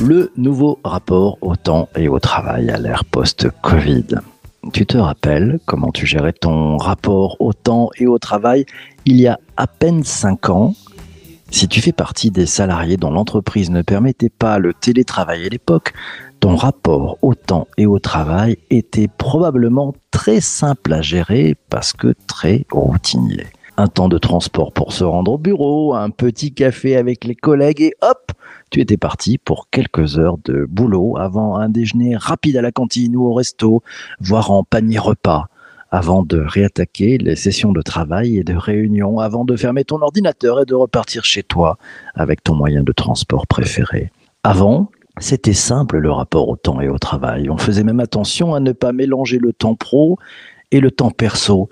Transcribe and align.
Le 0.00 0.30
nouveau 0.36 0.78
rapport 0.84 1.38
au 1.40 1.56
temps 1.56 1.88
et 1.96 2.06
au 2.06 2.20
travail 2.20 2.70
à 2.70 2.78
l'ère 2.78 3.04
post-Covid. 3.04 4.04
Tu 4.72 4.86
te 4.86 4.96
rappelles 4.96 5.58
comment 5.66 5.90
tu 5.90 6.06
gérais 6.06 6.32
ton 6.32 6.76
rapport 6.76 7.36
au 7.40 7.52
temps 7.52 7.90
et 7.98 8.06
au 8.06 8.18
travail 8.18 8.66
il 9.04 9.20
y 9.20 9.26
a 9.26 9.40
à 9.56 9.66
peine 9.66 10.04
5 10.04 10.50
ans? 10.50 10.74
Si 11.50 11.66
tu 11.66 11.80
fais 11.80 11.92
partie 11.92 12.30
des 12.30 12.46
salariés 12.46 12.96
dont 12.96 13.10
l'entreprise 13.10 13.70
ne 13.70 13.82
permettait 13.82 14.30
pas 14.30 14.58
le 14.58 14.74
télétravail 14.74 15.46
à 15.46 15.48
l'époque, 15.48 15.92
ton 16.44 16.56
rapport 16.56 17.16
au 17.22 17.34
temps 17.34 17.68
et 17.78 17.86
au 17.86 17.98
travail 17.98 18.58
était 18.68 19.08
probablement 19.08 19.94
très 20.10 20.42
simple 20.42 20.92
à 20.92 21.00
gérer 21.00 21.56
parce 21.70 21.94
que 21.94 22.14
très 22.26 22.66
routinier. 22.70 23.46
Un 23.78 23.86
temps 23.86 24.10
de 24.10 24.18
transport 24.18 24.70
pour 24.70 24.92
se 24.92 25.04
rendre 25.04 25.32
au 25.32 25.38
bureau, 25.38 25.94
un 25.94 26.10
petit 26.10 26.52
café 26.52 26.98
avec 26.98 27.24
les 27.24 27.34
collègues 27.34 27.80
et 27.80 27.94
hop, 28.02 28.32
tu 28.70 28.82
étais 28.82 28.98
parti 28.98 29.38
pour 29.38 29.70
quelques 29.70 30.18
heures 30.18 30.36
de 30.44 30.66
boulot 30.68 31.16
avant 31.16 31.56
un 31.56 31.70
déjeuner 31.70 32.14
rapide 32.14 32.58
à 32.58 32.60
la 32.60 32.72
cantine 32.72 33.16
ou 33.16 33.26
au 33.26 33.32
resto, 33.32 33.82
voire 34.20 34.50
en 34.50 34.64
panier 34.64 34.98
repas, 34.98 35.46
avant 35.90 36.24
de 36.24 36.44
réattaquer 36.46 37.16
les 37.16 37.36
sessions 37.36 37.72
de 37.72 37.80
travail 37.80 38.36
et 38.36 38.44
de 38.44 38.54
réunion, 38.54 39.18
avant 39.18 39.46
de 39.46 39.56
fermer 39.56 39.84
ton 39.84 40.02
ordinateur 40.02 40.60
et 40.60 40.66
de 40.66 40.74
repartir 40.74 41.24
chez 41.24 41.42
toi 41.42 41.78
avec 42.14 42.44
ton 42.44 42.54
moyen 42.54 42.82
de 42.82 42.92
transport 42.92 43.46
préféré. 43.46 44.12
Avant, 44.46 44.90
c'était 45.18 45.52
simple 45.52 45.98
le 45.98 46.10
rapport 46.10 46.48
au 46.48 46.56
temps 46.56 46.80
et 46.80 46.88
au 46.88 46.98
travail. 46.98 47.48
On 47.50 47.56
faisait 47.56 47.84
même 47.84 48.00
attention 48.00 48.54
à 48.54 48.60
ne 48.60 48.72
pas 48.72 48.92
mélanger 48.92 49.38
le 49.38 49.52
temps 49.52 49.74
pro 49.74 50.18
et 50.70 50.80
le 50.80 50.90
temps 50.90 51.10
perso. 51.10 51.68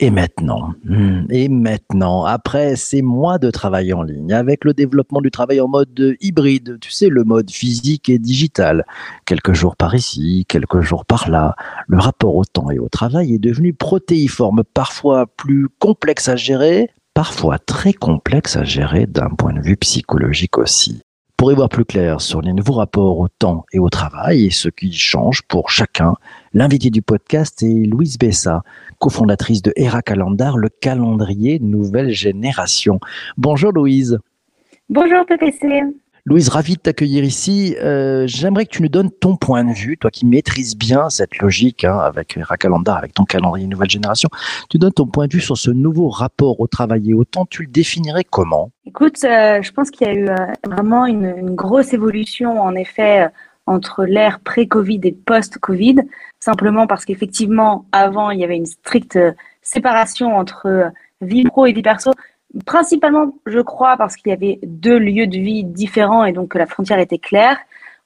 Et 0.00 0.10
maintenant, 0.10 0.74
hmm, 0.84 1.24
et 1.28 1.48
maintenant, 1.48 2.24
après 2.24 2.76
ces 2.76 3.02
mois 3.02 3.38
de 3.38 3.50
travail 3.50 3.92
en 3.92 4.04
ligne, 4.04 4.32
avec 4.32 4.64
le 4.64 4.72
développement 4.72 5.20
du 5.20 5.32
travail 5.32 5.60
en 5.60 5.66
mode 5.66 6.16
hybride, 6.20 6.78
tu 6.80 6.92
sais, 6.92 7.08
le 7.08 7.24
mode 7.24 7.50
physique 7.50 8.08
et 8.08 8.20
digital, 8.20 8.84
quelques 9.26 9.54
jours 9.54 9.74
par 9.74 9.96
ici, 9.96 10.46
quelques 10.48 10.82
jours 10.82 11.04
par 11.04 11.28
là, 11.28 11.56
le 11.88 11.98
rapport 11.98 12.36
au 12.36 12.44
temps 12.44 12.70
et 12.70 12.78
au 12.78 12.88
travail 12.88 13.34
est 13.34 13.40
devenu 13.40 13.74
protéiforme, 13.74 14.62
parfois 14.72 15.26
plus 15.26 15.66
complexe 15.80 16.28
à 16.28 16.36
gérer, 16.36 16.90
parfois 17.12 17.58
très 17.58 17.92
complexe 17.92 18.54
à 18.54 18.62
gérer 18.62 19.06
d'un 19.06 19.30
point 19.30 19.52
de 19.52 19.60
vue 19.60 19.76
psychologique 19.76 20.58
aussi. 20.58 21.02
Pour 21.38 21.52
y 21.52 21.54
voir 21.54 21.68
plus 21.68 21.84
clair 21.84 22.20
sur 22.20 22.42
les 22.42 22.52
nouveaux 22.52 22.72
rapports 22.72 23.20
au 23.20 23.28
temps 23.28 23.64
et 23.72 23.78
au 23.78 23.88
travail 23.88 24.46
et 24.46 24.50
ce 24.50 24.68
qui 24.68 24.92
change 24.92 25.42
pour 25.42 25.70
chacun, 25.70 26.14
l'invité 26.52 26.90
du 26.90 27.00
podcast 27.00 27.62
est 27.62 27.86
Louise 27.86 28.18
Bessa, 28.18 28.64
cofondatrice 28.98 29.62
de 29.62 29.72
Era 29.76 30.02
Calendar, 30.02 30.58
le 30.58 30.68
calendrier 30.68 31.60
nouvelle 31.60 32.10
génération. 32.10 32.98
Bonjour 33.36 33.70
Louise. 33.70 34.18
Bonjour 34.88 35.24
PPC. 35.26 35.84
Louise, 36.28 36.50
ravi 36.50 36.74
de 36.74 36.80
t'accueillir 36.80 37.24
ici. 37.24 37.74
Euh, 37.82 38.24
J'aimerais 38.26 38.66
que 38.66 38.72
tu 38.72 38.82
nous 38.82 38.90
donnes 38.90 39.10
ton 39.10 39.36
point 39.36 39.64
de 39.64 39.72
vue, 39.72 39.96
toi 39.96 40.10
qui 40.10 40.26
maîtrises 40.26 40.76
bien 40.76 41.08
cette 41.08 41.38
logique 41.38 41.84
hein, 41.84 41.96
avec 41.96 42.36
Era 42.36 42.58
Calendar, 42.58 42.98
avec 42.98 43.14
ton 43.14 43.24
calendrier 43.24 43.66
nouvelle 43.66 43.88
génération. 43.88 44.28
Tu 44.68 44.76
donnes 44.76 44.92
ton 44.92 45.06
point 45.06 45.26
de 45.26 45.32
vue 45.32 45.40
sur 45.40 45.56
ce 45.56 45.70
nouveau 45.70 46.10
rapport 46.10 46.60
au 46.60 46.66
travail 46.66 47.12
et 47.12 47.14
au 47.14 47.24
temps. 47.24 47.46
Tu 47.46 47.62
le 47.62 47.68
définirais 47.68 48.24
comment? 48.24 48.70
Écoute, 48.84 49.24
euh, 49.24 49.62
je 49.62 49.72
pense 49.72 49.90
qu'il 49.90 50.06
y 50.06 50.10
a 50.10 50.12
eu 50.12 50.28
euh, 50.28 50.36
vraiment 50.66 51.06
une, 51.06 51.54
grosse 51.54 51.94
évolution 51.94 52.60
en 52.60 52.74
effet 52.74 53.28
entre 53.64 54.04
l'ère 54.04 54.40
pré-Covid 54.40 55.00
et 55.04 55.12
post-Covid, 55.12 55.96
simplement 56.40 56.86
parce 56.86 57.06
qu'effectivement, 57.06 57.86
avant, 57.90 58.28
il 58.32 58.40
y 58.40 58.44
avait 58.44 58.58
une 58.58 58.66
stricte 58.66 59.18
séparation 59.62 60.36
entre 60.36 60.92
vie 61.22 61.44
pro 61.44 61.64
et 61.64 61.72
vie 61.72 61.80
perso. 61.80 62.12
Principalement, 62.64 63.34
je 63.46 63.60
crois, 63.60 63.96
parce 63.96 64.16
qu'il 64.16 64.30
y 64.30 64.32
avait 64.32 64.58
deux 64.62 64.98
lieux 64.98 65.26
de 65.26 65.38
vie 65.38 65.64
différents 65.64 66.24
et 66.24 66.32
donc 66.32 66.52
que 66.52 66.58
la 66.58 66.66
frontière 66.66 66.98
était 66.98 67.18
claire. 67.18 67.58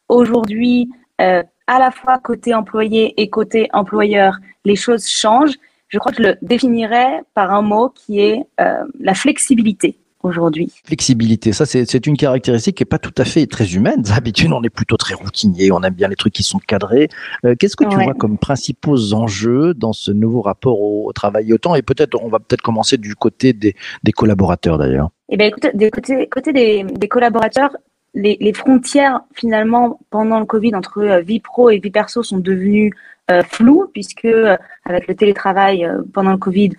Aujourd'hui, 0.08 0.90
euh, 1.20 1.42
à 1.66 1.78
la 1.78 1.90
fois 1.90 2.18
côté 2.18 2.54
employé 2.54 3.20
et 3.20 3.30
côté 3.30 3.68
employeur, 3.72 4.38
les 4.64 4.76
choses 4.76 5.06
changent. 5.06 5.56
Je 5.88 5.98
crois 5.98 6.10
que 6.10 6.22
je 6.22 6.28
le 6.28 6.36
définirais 6.42 7.22
par 7.34 7.52
un 7.52 7.62
mot 7.62 7.88
qui 7.88 8.20
est 8.20 8.44
euh, 8.60 8.84
la 8.98 9.14
flexibilité 9.14 9.98
aujourd'hui. 10.22 10.70
Flexibilité, 10.84 11.52
ça 11.52 11.66
c'est 11.66 12.06
une 12.06 12.16
caractéristique 12.16 12.76
qui 12.76 12.82
n'est 12.82 12.86
pas 12.88 12.98
tout 12.98 13.14
à 13.18 13.24
fait 13.24 13.46
très 13.46 13.74
humaine. 13.74 14.02
D'habitude, 14.02 14.52
on 14.52 14.62
est 14.62 14.70
plutôt 14.70 14.96
très 14.96 15.14
routinier, 15.14 15.72
on 15.72 15.82
aime 15.82 15.94
bien 15.94 16.08
les 16.08 16.16
trucs 16.16 16.32
qui 16.32 16.42
sont 16.42 16.58
cadrés. 16.58 17.08
Euh, 17.44 17.54
Qu'est-ce 17.58 17.76
que 17.76 17.84
tu 17.84 17.96
Ouais. 17.96 18.04
vois 18.04 18.14
comme 18.14 18.38
principaux 18.38 19.12
enjeux 19.14 19.74
dans 19.74 19.92
ce 19.92 20.10
nouveau 20.12 20.40
rapport 20.40 20.80
au, 20.80 21.08
au 21.08 21.12
travail 21.12 21.50
et 21.50 21.52
au 21.52 21.58
temps? 21.58 21.74
Et 21.74 21.82
peut-être, 21.82 22.22
on 22.22 22.28
va 22.28 22.38
peut-être 22.38 22.62
commencer 22.62 22.96
du 22.96 23.14
côté 23.14 23.52
des, 23.52 23.74
des 24.02 24.12
collaborateurs 24.12 24.78
d'ailleurs. 24.78 25.10
Eh 25.28 25.36
bien, 25.36 25.46
écoute, 25.46 25.66
des 25.74 25.90
côté, 25.90 26.28
côté 26.28 26.52
des, 26.52 26.84
des 26.84 27.08
collaborateurs, 27.08 27.76
les, 28.14 28.36
les 28.40 28.52
frontières 28.52 29.20
finalement 29.34 29.98
pendant 30.10 30.38
le 30.38 30.44
Covid 30.46 30.74
entre 30.74 30.98
euh, 30.98 31.20
vie 31.20 31.40
pro 31.40 31.70
et 31.70 31.78
vie 31.78 31.90
perso 31.90 32.22
sont 32.22 32.38
devenues 32.38 32.92
euh, 33.30 33.42
floues 33.42 33.88
puisque 33.92 34.26
euh, 34.26 34.56
avec 34.84 35.06
le 35.08 35.14
télétravail 35.14 35.88
pendant 36.12 36.32
le 36.32 36.36
Covid, 36.38 36.70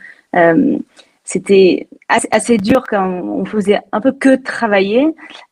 c'était 1.23 1.87
assez, 2.09 2.57
dur 2.57 2.83
quand 2.87 3.07
on 3.07 3.45
faisait 3.45 3.79
un 3.91 4.01
peu 4.01 4.11
que 4.11 4.35
travailler. 4.35 5.07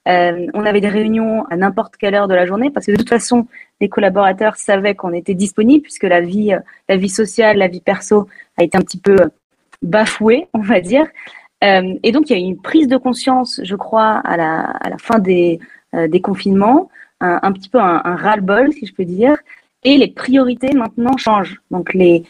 Euh, 0.08 0.48
on 0.54 0.66
avait 0.66 0.82
des 0.82 0.90
réunions 0.90 1.46
à 1.50 1.56
n'importe 1.56 1.96
quelle 1.96 2.14
heure 2.14 2.28
de 2.28 2.36
la 2.36 2.46
journée 2.46 2.70
parce 2.70 2.86
que 2.86 2.92
de 2.92 2.98
toute 2.98 3.10
façon, 3.10 3.48
les 3.80 3.88
collaborateurs 3.88 4.58
savaient 4.58 4.96
qu'on 4.96 5.14
était 5.14 5.34
disponible 5.34 5.84
puisque 5.84 6.04
la 6.04 6.20
vie, 6.20 6.54
la 6.90 6.98
vie 6.98 7.10
sociale, 7.10 7.58
la 7.58 7.68
vie 7.68 7.80
perso 7.80 8.28
a 8.58 8.64
été 8.64 8.78
un 8.78 8.82
petit 8.82 9.00
peu 9.00 9.16
bafouée, 9.82 10.48
on 10.54 10.60
va 10.60 10.82
dire. 10.82 11.08
Euh, 11.64 11.94
et 12.04 12.12
donc, 12.12 12.30
il 12.30 12.34
y 12.34 12.36
a 12.36 12.40
eu 12.40 12.48
une 12.48 12.62
prise 12.62 12.88
de 12.88 12.98
conscience, 12.98 13.62
je 13.64 13.76
crois, 13.76 14.22
à 14.26 14.36
la, 14.36 14.98
fin 14.98 15.20
des, 15.20 15.60
euh, 15.94 16.08
confinements, 16.20 16.90
un, 17.22 17.40
un 17.44 17.52
petit 17.54 17.70
peu 17.70 17.80
un, 17.80 18.02
un 18.04 18.16
ras-le-bol, 18.16 18.74
si 18.74 18.86
je 18.86 18.94
peux 18.94 19.06
dire. 19.06 19.38
Et 19.84 19.98
les 19.98 20.08
priorités 20.10 20.74
maintenant 20.74 21.18
changent. 21.18 21.62
Donc, 21.72 21.94
les, 21.94 22.24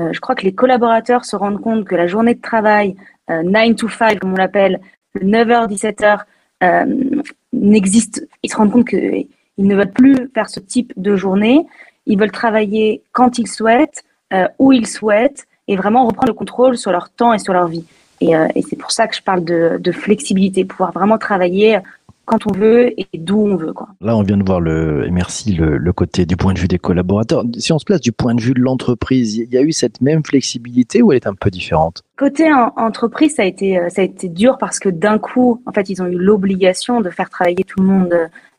euh, 0.00 0.12
je 0.12 0.20
crois 0.20 0.34
que 0.34 0.42
les 0.42 0.54
collaborateurs 0.54 1.24
se 1.24 1.36
rendent 1.36 1.60
compte 1.60 1.84
que 1.84 1.94
la 1.94 2.06
journée 2.06 2.34
de 2.34 2.40
travail, 2.40 2.96
euh, 3.30 3.42
9 3.42 3.76
to 3.76 3.88
5, 3.88 4.18
comme 4.18 4.32
on 4.32 4.36
l'appelle, 4.36 4.80
le 5.14 5.26
9h, 5.26 5.68
17h, 5.68 6.20
euh, 6.62 7.22
n'existe. 7.52 8.26
Ils 8.42 8.50
se 8.50 8.56
rendent 8.56 8.72
compte 8.72 8.88
qu'ils 8.88 9.28
ne 9.58 9.74
veulent 9.74 9.92
plus 9.92 10.30
faire 10.34 10.48
ce 10.48 10.60
type 10.60 10.92
de 10.96 11.16
journée. 11.16 11.66
Ils 12.06 12.18
veulent 12.18 12.30
travailler 12.30 13.02
quand 13.12 13.38
ils 13.38 13.48
souhaitent, 13.48 14.04
euh, 14.32 14.48
où 14.58 14.72
ils 14.72 14.86
souhaitent, 14.86 15.46
et 15.68 15.76
vraiment 15.76 16.06
reprendre 16.06 16.28
le 16.28 16.34
contrôle 16.34 16.76
sur 16.76 16.92
leur 16.92 17.10
temps 17.10 17.32
et 17.32 17.38
sur 17.38 17.52
leur 17.52 17.66
vie. 17.66 17.84
Et, 18.20 18.32
c'est 18.66 18.76
pour 18.76 18.92
ça 18.92 19.06
que 19.08 19.14
je 19.14 19.20
parle 19.20 19.44
de, 19.44 19.92
flexibilité, 19.92 20.64
pouvoir 20.64 20.92
vraiment 20.92 21.18
travailler 21.18 21.80
quand 22.26 22.46
on 22.46 22.52
veut 22.52 22.92
et 23.00 23.06
d'où 23.14 23.38
on 23.40 23.56
veut. 23.56 23.72
Quoi. 23.72 23.88
Là, 24.00 24.16
on 24.16 24.22
vient 24.22 24.36
de 24.36 24.44
voir 24.44 24.60
le, 24.60 25.06
et 25.06 25.10
merci, 25.10 25.54
le, 25.54 25.78
le, 25.78 25.92
côté 25.92 26.26
du 26.26 26.36
point 26.36 26.52
de 26.52 26.58
vue 26.58 26.68
des 26.68 26.78
collaborateurs. 26.78 27.44
Si 27.56 27.72
on 27.72 27.78
se 27.78 27.84
place 27.84 28.00
du 28.00 28.12
point 28.12 28.34
de 28.34 28.40
vue 28.40 28.52
de 28.52 28.60
l'entreprise, 28.60 29.36
il 29.36 29.52
y 29.52 29.56
a 29.56 29.62
eu 29.62 29.72
cette 29.72 30.00
même 30.00 30.24
flexibilité 30.24 31.02
ou 31.02 31.12
elle 31.12 31.16
est 31.16 31.26
un 31.26 31.34
peu 31.34 31.50
différente? 31.50 32.02
Côté 32.18 32.52
en, 32.52 32.72
entreprise, 32.76 33.36
ça 33.36 33.42
a 33.42 33.46
été 33.46 33.80
ça 33.88 34.02
a 34.02 34.04
été 34.04 34.28
dur 34.28 34.58
parce 34.58 34.78
que 34.78 34.88
d'un 34.88 35.18
coup, 35.18 35.62
en 35.66 35.72
fait, 35.72 35.88
ils 35.88 36.02
ont 36.02 36.06
eu 36.06 36.18
l'obligation 36.18 37.00
de 37.00 37.10
faire 37.10 37.30
travailler 37.30 37.64
tout 37.64 37.80
le 37.80 37.86
monde 37.86 38.14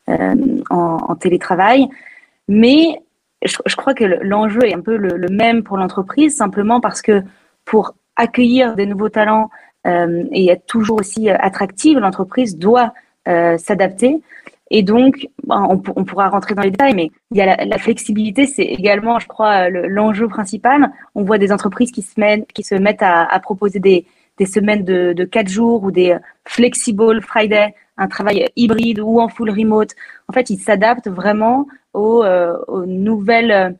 euh, 0.08 0.34
en, 0.70 0.98
en, 1.08 1.14
télétravail, 1.14 1.88
mais 2.48 3.02
je, 3.44 3.56
je 3.66 3.76
crois 3.76 3.94
que 3.94 4.04
l'enjeu 4.04 4.64
est 4.64 4.74
un 4.74 4.80
peu 4.80 4.96
le, 4.96 5.16
le 5.16 5.28
même 5.28 5.62
pour 5.62 5.76
l'entreprise, 5.76 6.34
simplement 6.34 6.80
parce 6.80 7.02
que 7.02 7.22
pour 7.64 7.94
accueillir 8.16 8.74
des 8.74 8.86
nouveaux 8.86 9.10
talents 9.10 9.50
euh, 9.86 10.24
et 10.32 10.50
être 10.50 10.66
toujours 10.66 10.98
aussi 10.98 11.30
attractive, 11.30 11.98
l'entreprise 11.98 12.56
doit 12.56 12.86
euh, 12.86 13.07
s'adapter. 13.58 14.20
Et 14.70 14.82
donc, 14.82 15.28
on, 15.48 15.80
on, 15.96 16.04
pourra 16.04 16.28
rentrer 16.28 16.54
dans 16.54 16.62
les 16.62 16.70
détails, 16.70 16.94
mais 16.94 17.10
il 17.30 17.38
y 17.38 17.40
a 17.40 17.64
la, 17.64 17.78
flexibilité, 17.78 18.46
c'est 18.46 18.64
également, 18.64 19.18
je 19.18 19.26
crois, 19.26 19.70
l'enjeu 19.70 20.24
le, 20.24 20.28
principal. 20.28 20.92
On 21.14 21.22
voit 21.22 21.38
des 21.38 21.52
entreprises 21.52 21.90
qui 21.90 22.02
se 22.02 22.20
mettent, 22.20 22.46
qui 22.52 22.62
se 22.62 22.74
mettent 22.74 23.02
à, 23.02 23.38
proposer 23.40 23.80
des, 23.80 24.04
semaines 24.44 24.84
de, 24.84 25.14
de 25.14 25.24
4 25.24 25.48
jours 25.48 25.84
ou 25.84 25.90
des 25.90 26.16
flexible 26.44 27.22
Friday, 27.22 27.74
un 27.96 28.08
travail 28.08 28.48
hybride 28.56 29.00
ou 29.00 29.20
en 29.20 29.28
full 29.28 29.50
remote. 29.50 29.94
En 30.28 30.32
fait, 30.32 30.50
ils 30.50 30.58
s'adaptent 30.58 31.08
vraiment 31.08 31.66
aux, 31.94 32.22
euh, 32.22 32.58
nouvelles 32.86 33.74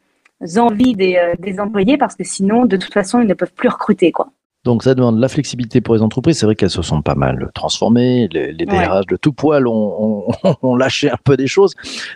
envies 0.56 0.94
des, 0.94 1.34
des, 1.38 1.61
employés 1.61 1.99
parce 1.99 2.14
que 2.17 2.25
sinon, 2.25 2.64
de 2.64 2.76
toute 2.78 2.94
façon, 2.94 3.20
ils 3.20 3.26
ne 3.26 3.34
peuvent 3.34 3.52
plus 3.52 3.69
recruter. 3.69 4.11
Quoi. 4.11 4.31
Donc 4.69 4.82
ça 4.82 4.94
demande 4.94 5.19
la 5.19 5.29
flexibilité 5.29 5.81
pour 5.81 5.94
les 5.94 6.03
entreprises. 6.03 6.41
C'est 6.41 6.44
vrai 6.44 6.55
qu'elles 6.55 6.69
se 6.69 6.82
sont 6.82 7.00
pas 7.00 7.15
mal 7.15 7.50
transformées. 7.55 8.29
Les, 8.31 8.53
les 8.53 8.67
DRH 8.67 8.76
ouais. 8.76 9.00
de 9.09 9.17
tout 9.17 9.32
poil 9.32 9.67
ont, 9.67 10.26
ont, 10.44 10.55
ont, 10.62 10.76
lâché 10.76 11.11
un 11.11 11.17
peu 11.25 11.38
des 11.38 11.47
choses. 11.47 11.73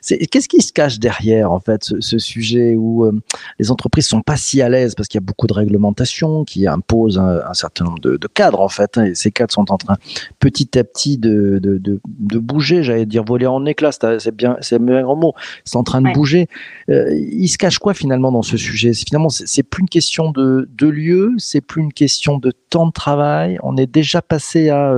Qu'est-ce 0.07 0.49
qui 0.49 0.61
se 0.61 0.71
cache 0.71 0.99
derrière 0.99 1.51
en 1.51 1.61
fait 1.61 1.83
ce, 1.83 2.03
ce 2.03 2.19
sujet 2.19 2.75
où 2.77 3.07
euh, 3.07 3.19
les 3.59 3.71
entreprises 3.71 4.07
sont 4.07 4.21
pas 4.21 4.37
si 4.37 4.61
à 4.61 4.69
l'aise? 4.69 4.95
Parce 4.95 5.09
qu'il 5.09 5.17
y 5.17 5.23
a 5.23 5.25
beaucoup 5.25 5.47
de 5.47 5.55
réglementations 5.55 6.45
qui 6.45 6.67
imposent 6.67 7.19
un, 7.19 7.41
un 7.49 7.55
certain 7.55 7.87
nombre 7.87 8.01
de, 8.01 8.19
de, 8.19 8.27
cadres 8.27 8.61
en 8.61 8.69
fait. 8.69 8.99
Hein, 8.99 9.07
et 9.07 9.15
ces 9.15 9.31
cadres 9.31 9.55
sont 9.55 9.73
en 9.73 9.79
train 9.79 9.97
petit 10.39 10.79
à 10.79 10.85
petit 10.85 11.17
de, 11.17 11.59
de, 11.59 11.79
de, 11.79 12.01
de 12.07 12.39
bouger. 12.39 12.83
J'allais 12.83 13.07
dire 13.07 13.25
voler 13.25 13.47
en 13.47 13.65
éclats. 13.65 13.93
C'est 13.93 14.37
bien, 14.37 14.59
c'est 14.61 14.77
un 14.77 15.03
grand 15.03 15.17
mot. 15.17 15.33
C'est 15.65 15.79
en 15.79 15.85
train 15.85 16.03
de 16.03 16.09
ouais. 16.09 16.13
bouger. 16.13 16.49
Euh, 16.91 17.15
il 17.15 17.49
se 17.49 17.57
cache 17.57 17.79
quoi 17.79 17.95
finalement 17.95 18.31
dans 18.31 18.43
ce 18.43 18.59
sujet? 18.59 18.93
Finalement, 18.93 19.31
c'est 19.31 19.63
plus 19.63 19.81
une 19.81 19.89
question 19.89 20.33
de, 20.33 20.69
de 20.77 20.87
lieu. 20.87 21.33
C'est 21.39 21.63
plus 21.63 21.81
une 21.81 21.95
question 21.95 22.42
de 22.43 22.51
temps 22.51 22.87
de 22.87 22.93
travail 22.93 23.59
On 23.63 23.77
est 23.77 23.87
déjà 23.87 24.21
passé 24.21 24.69
à, 24.69 24.95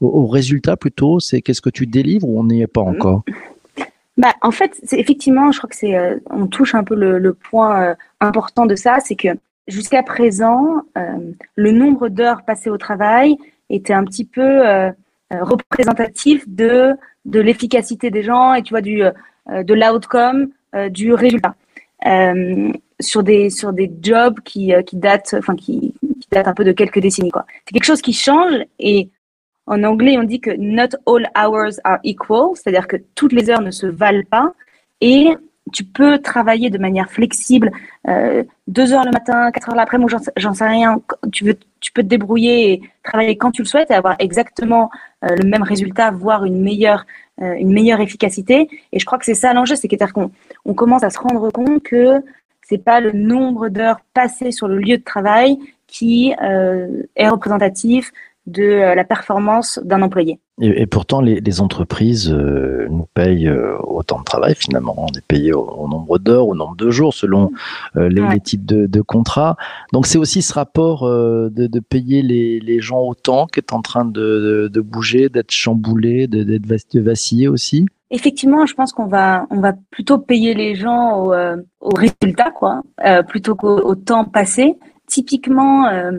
au, 0.00 0.06
au, 0.06 0.26
résultat 0.26 0.76
plutôt 0.76 1.20
C'est 1.20 1.42
qu'est-ce 1.42 1.60
que 1.60 1.70
tu 1.70 1.86
délivres 1.86 2.28
ou 2.28 2.40
on 2.40 2.44
n'y 2.44 2.62
est 2.62 2.66
pas 2.66 2.86
Mm-hmm. 2.86 2.96
encore? 2.96 3.22
Bah, 4.16 4.32
en 4.40 4.50
fait, 4.50 4.72
c'est 4.82 4.98
effectivement, 4.98 5.52
je 5.52 5.58
crois 5.58 5.68
que 5.68 5.76
c'est, 5.76 5.94
euh, 5.94 6.16
on 6.30 6.46
touche 6.46 6.74
un 6.74 6.84
peu 6.84 6.94
le, 6.94 7.18
le 7.18 7.34
point 7.34 7.82
euh, 7.82 7.94
important 8.20 8.64
de 8.64 8.74
ça, 8.74 8.98
c'est 9.00 9.14
que 9.14 9.28
jusqu'à 9.68 10.02
présent, 10.02 10.82
euh, 10.96 11.32
le 11.54 11.72
nombre 11.72 12.08
d'heures 12.08 12.42
passées 12.44 12.70
au 12.70 12.78
travail 12.78 13.36
était 13.68 13.92
un 13.92 14.04
petit 14.04 14.24
peu 14.24 14.62
représentatif 15.32 16.48
de 16.48 16.92
de 17.24 17.40
l'efficacité 17.40 18.12
des 18.12 18.22
gens 18.22 18.54
et 18.54 18.62
tu 18.62 18.72
vois 18.72 18.80
du 18.80 19.02
de 19.48 19.74
l'outcome, 19.74 20.50
du 20.90 21.12
résultat. 21.12 21.56
Sur 23.00 23.22
des 23.22 23.50
sur 23.50 23.72
des 23.72 23.90
jobs 24.02 24.40
qui 24.40 24.72
qui 24.86 24.96
datent, 24.96 25.34
enfin 25.38 25.54
qui, 25.54 25.94
qui 26.00 26.28
datent 26.30 26.48
un 26.48 26.54
peu 26.54 26.64
de 26.64 26.72
quelques 26.72 27.00
décennies 27.00 27.30
quoi. 27.30 27.46
C'est 27.66 27.72
quelque 27.72 27.84
chose 27.84 28.02
qui 28.02 28.12
change 28.12 28.64
et 28.78 29.10
en 29.66 29.82
anglais, 29.82 30.16
on 30.18 30.22
dit 30.22 30.40
que 30.40 30.50
not 30.50 30.96
all 31.06 31.28
hours 31.36 31.80
are 31.84 31.98
equal, 32.04 32.54
c'est-à-dire 32.54 32.86
que 32.86 32.96
toutes 33.14 33.32
les 33.32 33.50
heures 33.50 33.60
ne 33.60 33.72
se 33.72 33.86
valent 33.86 34.22
pas. 34.30 34.52
Et 35.00 35.36
tu 35.72 35.82
peux 35.82 36.18
travailler 36.18 36.70
de 36.70 36.78
manière 36.78 37.10
flexible, 37.10 37.72
euh, 38.08 38.44
deux 38.68 38.92
heures 38.92 39.04
le 39.04 39.10
matin, 39.10 39.50
quatre 39.50 39.68
heures 39.68 39.74
l'après-midi, 39.74 40.14
j'en 40.36 40.54
sais 40.54 40.66
rien. 40.66 41.02
Tu, 41.32 41.44
veux, 41.44 41.58
tu 41.80 41.90
peux 41.90 42.02
te 42.02 42.06
débrouiller 42.06 42.72
et 42.72 42.82
travailler 43.02 43.36
quand 43.36 43.50
tu 43.50 43.62
le 43.62 43.66
souhaites 43.66 43.90
et 43.90 43.94
avoir 43.94 44.14
exactement 44.20 44.90
euh, 45.24 45.34
le 45.34 45.48
même 45.48 45.64
résultat, 45.64 46.12
voire 46.12 46.44
une 46.44 46.62
meilleure, 46.62 47.04
euh, 47.42 47.54
une 47.54 47.72
meilleure 47.72 48.00
efficacité. 48.00 48.68
Et 48.92 49.00
je 49.00 49.04
crois 49.04 49.18
que 49.18 49.24
c'est 49.24 49.34
ça 49.34 49.52
l'enjeu, 49.52 49.74
c'est 49.74 49.88
qu'on 49.88 50.30
on 50.64 50.74
commence 50.74 51.02
à 51.02 51.10
se 51.10 51.18
rendre 51.18 51.50
compte 51.50 51.82
que 51.82 52.22
c'est 52.68 52.78
pas 52.78 53.00
le 53.00 53.12
nombre 53.12 53.68
d'heures 53.68 54.00
passées 54.12 54.50
sur 54.50 54.68
le 54.68 54.78
lieu 54.78 54.98
de 54.98 55.04
travail 55.04 55.58
qui 55.86 56.30
est 56.30 57.28
représentatif 57.28 58.12
de 58.46 58.94
la 58.94 59.04
performance 59.04 59.80
d'un 59.84 60.02
employé. 60.02 60.40
Et, 60.60 60.82
et, 60.82 60.86
pourtant, 60.86 61.20
les, 61.20 61.40
les 61.40 61.60
entreprises 61.60 62.32
euh, 62.32 62.86
nous 62.88 63.06
payent 63.12 63.48
euh, 63.48 63.76
autant 63.82 64.18
de 64.20 64.24
travail 64.24 64.54
finalement. 64.54 64.94
On 64.96 65.08
est 65.08 65.26
payé 65.26 65.52
au, 65.52 65.62
au 65.62 65.88
nombre 65.88 66.18
d'heures, 66.18 66.46
au 66.46 66.54
nombre 66.54 66.76
de 66.76 66.90
jours, 66.90 67.12
selon 67.12 67.52
euh, 67.96 68.08
les, 68.08 68.22
ouais. 68.22 68.34
les, 68.34 68.40
types 68.40 68.64
de, 68.64 68.86
de, 68.86 69.00
contrats. 69.02 69.56
Donc 69.92 70.06
c'est 70.06 70.18
aussi 70.18 70.40
ce 70.40 70.54
rapport 70.54 71.06
euh, 71.06 71.50
de, 71.50 71.66
de, 71.66 71.80
payer 71.80 72.22
les, 72.22 72.60
les, 72.60 72.80
gens 72.80 73.00
autant 73.00 73.46
qui 73.46 73.60
est 73.60 73.72
en 73.72 73.82
train 73.82 74.04
de, 74.04 74.70
de 74.72 74.80
bouger, 74.80 75.28
d'être 75.28 75.50
chamboulé, 75.50 76.26
d'être 76.26 76.96
vacillé 76.98 77.48
aussi. 77.48 77.86
Effectivement, 78.10 78.66
je 78.66 78.74
pense 78.74 78.92
qu'on 78.92 79.06
va, 79.06 79.46
on 79.50 79.60
va 79.60 79.72
plutôt 79.90 80.18
payer 80.18 80.54
les 80.54 80.76
gens 80.76 81.24
au, 81.24 81.32
euh, 81.32 81.56
au 81.80 81.90
résultat, 81.90 82.52
quoi, 82.52 82.82
euh, 83.04 83.22
plutôt 83.22 83.56
qu'au 83.56 83.78
au 83.78 83.94
temps 83.96 84.24
passé. 84.24 84.76
Typiquement, 85.06 85.88
euh, 85.88 86.12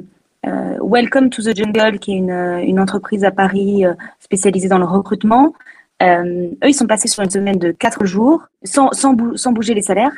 Welcome 0.81 1.29
to 1.31 1.41
the 1.41 1.55
Jungle, 1.55 1.99
qui 1.99 2.13
est 2.13 2.17
une, 2.17 2.29
une 2.29 2.79
entreprise 2.79 3.25
à 3.25 3.31
Paris 3.31 3.85
euh, 3.85 3.93
spécialisée 4.19 4.69
dans 4.69 4.77
le 4.77 4.85
recrutement. 4.85 5.53
Euh, 6.01 6.47
eux, 6.63 6.69
ils 6.69 6.73
sont 6.73 6.87
passés 6.87 7.07
sur 7.07 7.23
une 7.23 7.29
semaine 7.29 7.57
de 7.57 7.71
quatre 7.71 8.05
jours 8.05 8.43
sans, 8.63 8.91
sans, 8.93 9.13
bou 9.13 9.35
sans 9.35 9.51
bouger 9.51 9.73
les 9.73 9.81
salaires. 9.81 10.13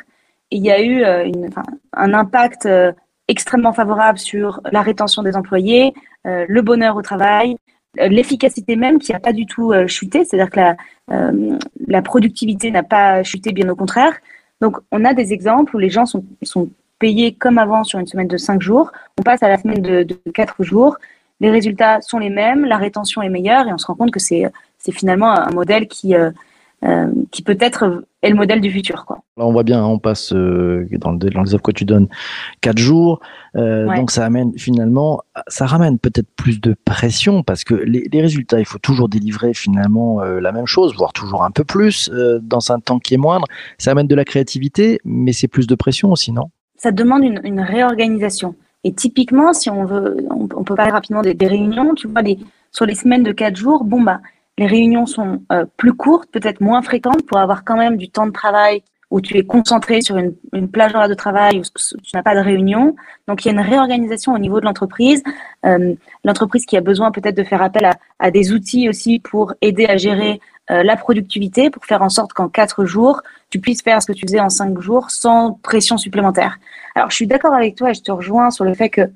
Il 0.50 0.64
y 0.64 0.70
a 0.70 0.82
eu 0.82 1.04
un 1.92 2.12
impact 2.12 2.68
extrêmement 3.28 3.72
favorable 3.72 4.18
sur 4.18 4.60
la 4.72 4.82
rétention 4.82 5.22
des 5.22 5.36
employés, 5.36 5.94
le 6.24 6.60
bonheur 6.60 6.96
au 6.96 7.02
travail, 7.02 7.56
l'efficacité 7.96 8.74
même 8.74 8.98
qui 8.98 9.12
n'a 9.12 9.20
pas 9.20 9.32
du 9.32 9.46
tout 9.46 9.72
chuté, 9.86 10.24
c'est-à-dire 10.24 10.50
que 10.50 10.60
la, 11.86 12.02
productivité 12.02 12.72
n'a 12.72 12.82
pas 12.82 13.22
chuté, 13.22 13.52
bien 13.52 13.68
au 13.68 13.76
contraire. 13.76 14.14
Donc, 14.60 14.76
on 14.90 15.04
a 15.04 15.14
des 15.14 15.32
exemples 15.32 15.76
où 15.76 15.78
les 15.78 15.88
gens 15.88 16.04
sont 16.04 16.68
payé 17.00 17.32
comme 17.34 17.58
avant 17.58 17.82
sur 17.82 17.98
une 17.98 18.06
semaine 18.06 18.28
de 18.28 18.36
5 18.36 18.62
jours. 18.62 18.92
On 19.18 19.22
passe 19.22 19.42
à 19.42 19.48
la 19.48 19.58
semaine 19.58 19.82
de, 19.82 20.04
de 20.04 20.16
4 20.32 20.62
jours. 20.62 20.96
Les 21.40 21.50
résultats 21.50 22.00
sont 22.02 22.18
les 22.18 22.30
mêmes, 22.30 22.64
la 22.64 22.76
rétention 22.76 23.22
est 23.22 23.30
meilleure 23.30 23.66
et 23.66 23.72
on 23.72 23.78
se 23.78 23.86
rend 23.86 23.96
compte 23.96 24.12
que 24.12 24.20
c'est 24.20 24.52
finalement 24.92 25.32
un 25.32 25.50
modèle 25.50 25.88
qui, 25.88 26.14
euh, 26.14 26.30
euh, 26.82 27.08
qui 27.30 27.42
peut-être 27.42 28.04
est 28.22 28.30
le 28.30 28.36
modèle 28.36 28.62
du 28.62 28.70
futur. 28.70 29.04
Quoi. 29.04 29.22
Là, 29.36 29.46
on 29.46 29.52
voit 29.52 29.64
bien, 29.64 29.84
on 29.84 29.98
passe 29.98 30.32
euh, 30.32 30.86
dans, 30.92 31.12
le, 31.12 31.18
dans 31.18 31.42
les 31.42 31.54
offres 31.54 31.62
que 31.62 31.72
tu 31.72 31.84
donnes 31.84 32.08
4 32.62 32.78
jours. 32.78 33.20
Euh, 33.56 33.86
ouais. 33.86 33.96
Donc 33.96 34.10
ça 34.10 34.24
amène 34.24 34.52
finalement, 34.58 35.22
ça 35.48 35.66
ramène 35.66 35.98
peut-être 35.98 36.28
plus 36.36 36.58
de 36.58 36.74
pression 36.86 37.42
parce 37.42 37.64
que 37.64 37.74
les, 37.74 38.08
les, 38.10 38.20
résultats, 38.22 38.60
il 38.60 38.64
faut 38.64 38.78
toujours 38.78 39.10
délivrer 39.10 39.52
finalement 39.52 40.22
euh, 40.22 40.40
la 40.40 40.52
même 40.52 40.66
chose, 40.66 40.94
voire 40.96 41.12
toujours 41.12 41.44
un 41.44 41.50
peu 41.50 41.64
plus 41.64 42.10
dans 42.42 42.72
un 42.72 42.80
temps 42.80 42.98
qui 42.98 43.12
est 43.12 43.18
moindre. 43.18 43.46
Ça 43.76 43.90
amène 43.90 44.06
de 44.06 44.14
la 44.14 44.24
créativité, 44.24 45.00
mais 45.04 45.32
c'est 45.32 45.48
plus 45.48 45.66
de 45.66 45.74
pression 45.74 46.12
aussi, 46.12 46.32
non? 46.32 46.50
Ça 46.80 46.92
demande 46.92 47.24
une, 47.24 47.60
réorganisation. 47.60 48.54
Et 48.84 48.94
typiquement, 48.94 49.52
si 49.52 49.68
on 49.68 49.84
veut, 49.84 50.16
on, 50.30 50.64
peut 50.64 50.74
parler 50.74 50.92
rapidement 50.92 51.20
des, 51.20 51.46
réunions, 51.46 51.94
tu 51.94 52.08
vois, 52.08 52.22
sur 52.72 52.86
les 52.86 52.94
semaines 52.94 53.22
de 53.22 53.32
quatre 53.32 53.56
jours, 53.56 53.84
bon, 53.84 54.00
bah, 54.00 54.20
les 54.56 54.66
réunions 54.66 55.04
sont 55.04 55.42
euh, 55.52 55.66
plus 55.76 55.92
courtes, 55.92 56.30
peut-être 56.32 56.62
moins 56.62 56.80
fréquentes 56.80 57.26
pour 57.26 57.36
avoir 57.36 57.64
quand 57.64 57.76
même 57.76 57.98
du 57.98 58.08
temps 58.08 58.26
de 58.26 58.32
travail 58.32 58.82
où 59.10 59.20
tu 59.20 59.36
es 59.36 59.44
concentré 59.44 60.00
sur 60.00 60.16
une, 60.16 60.68
plage 60.68 60.92
de 60.92 61.14
travail 61.14 61.58
où 61.58 61.62
tu 61.62 62.10
n'as 62.14 62.22
pas 62.22 62.34
de 62.34 62.40
réunion. 62.40 62.94
Donc, 63.26 63.44
il 63.44 63.48
y 63.48 63.50
a 63.50 63.54
une 63.54 63.68
réorganisation 63.68 64.32
au 64.32 64.38
niveau 64.38 64.60
de 64.60 64.64
l'entreprise. 64.64 65.22
Euh, 65.66 65.94
l'entreprise 66.24 66.64
qui 66.64 66.76
a 66.76 66.80
besoin 66.80 67.10
peut-être 67.10 67.36
de 67.36 67.42
faire 67.42 67.60
appel 67.60 67.90
à, 68.18 68.30
des 68.30 68.52
outils 68.52 68.88
aussi 68.88 69.18
pour 69.18 69.52
aider 69.60 69.86
à 69.86 69.96
gérer 69.96 70.40
euh, 70.70 70.82
la 70.84 70.96
productivité, 70.96 71.68
pour 71.68 71.84
faire 71.84 72.02
en 72.02 72.08
sorte 72.08 72.32
qu'en 72.32 72.48
quatre 72.48 72.84
jours, 72.84 73.22
tu 73.50 73.58
puisses 73.58 73.82
faire 73.82 74.00
ce 74.00 74.06
que 74.06 74.12
tu 74.12 74.26
faisais 74.26 74.40
en 74.40 74.50
cinq 74.50 74.80
jours 74.80 75.10
sans 75.10 75.54
pression 75.54 75.96
supplémentaire. 75.96 76.58
Alors, 76.94 77.10
je 77.10 77.16
suis 77.16 77.26
d'accord 77.26 77.54
avec 77.54 77.74
toi 77.74 77.90
et 77.90 77.94
je 77.94 78.02
te 78.02 78.12
rejoins 78.12 78.50
sur 78.50 78.64
le 78.64 78.74
fait 78.74 78.88
que 78.88 79.10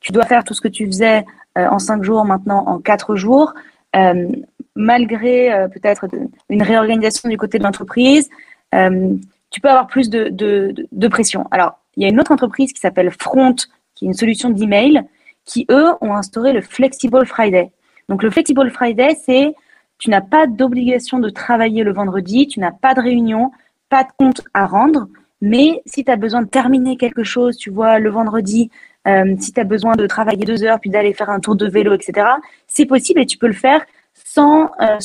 tu 0.00 0.12
dois 0.12 0.26
faire 0.26 0.44
tout 0.44 0.52
ce 0.52 0.60
que 0.60 0.68
tu 0.68 0.86
faisais 0.86 1.24
euh, 1.56 1.66
en 1.68 1.78
cinq 1.78 2.02
jours 2.02 2.24
maintenant 2.24 2.64
en 2.66 2.78
quatre 2.78 3.16
jours, 3.16 3.54
euh, 3.96 4.28
malgré 4.74 5.68
peut-être 5.72 6.06
une 6.48 6.62
réorganisation 6.62 7.28
du 7.28 7.36
côté 7.36 7.58
de 7.58 7.64
l'entreprise. 7.64 8.28
tu 8.72 9.60
peux 9.60 9.68
avoir 9.68 9.86
plus 9.88 10.10
de, 10.10 10.28
de, 10.28 10.74
de, 10.92 11.08
pression. 11.08 11.46
Alors, 11.50 11.80
il 11.96 12.02
y 12.02 12.06
a 12.06 12.08
une 12.08 12.20
autre 12.20 12.30
entreprise 12.30 12.72
qui 12.72 12.80
s'appelle 12.80 13.10
Front, 13.10 13.56
qui 13.94 14.04
est 14.04 14.08
une 14.08 14.14
solution 14.14 14.48
d'email, 14.50 15.02
qui, 15.44 15.66
eux, 15.70 15.88
ont 16.00 16.14
instauré 16.14 16.52
le 16.52 16.60
Flexible 16.60 17.26
Friday. 17.26 17.72
Donc, 18.08 18.22
le 18.22 18.30
Flexible 18.30 18.70
Friday, 18.70 19.16
c'est 19.24 19.54
tu 20.00 20.10
n'as 20.10 20.22
pas 20.22 20.46
d'obligation 20.46 21.20
de 21.20 21.28
travailler 21.28 21.84
le 21.84 21.92
vendredi, 21.92 22.48
tu 22.48 22.58
n'as 22.58 22.72
pas 22.72 22.94
de 22.94 23.00
réunion, 23.00 23.52
pas 23.88 24.02
de 24.02 24.08
compte 24.18 24.40
à 24.54 24.66
rendre, 24.66 25.08
mais 25.40 25.82
si 25.86 26.04
tu 26.04 26.10
as 26.10 26.16
besoin 26.16 26.42
de 26.42 26.48
terminer 26.48 26.96
quelque 26.96 27.22
chose, 27.22 27.56
tu 27.56 27.70
vois, 27.70 27.98
le 27.98 28.10
vendredi, 28.10 28.70
euh, 29.06 29.36
si 29.38 29.52
tu 29.52 29.60
as 29.60 29.64
besoin 29.64 29.96
de 29.96 30.06
travailler 30.06 30.44
deux 30.44 30.64
heures, 30.64 30.80
puis 30.80 30.90
d'aller 30.90 31.12
faire 31.12 31.30
un 31.30 31.38
tour 31.38 31.54
de 31.54 31.66
vélo, 31.68 31.94
etc., 31.94 32.26
c'est 32.66 32.86
possible 32.86 33.20
et 33.20 33.26
tu 33.26 33.38
peux 33.38 33.46
le 33.46 33.52
faire 33.52 33.84
sans, 34.14 34.70
euh, 34.80 34.98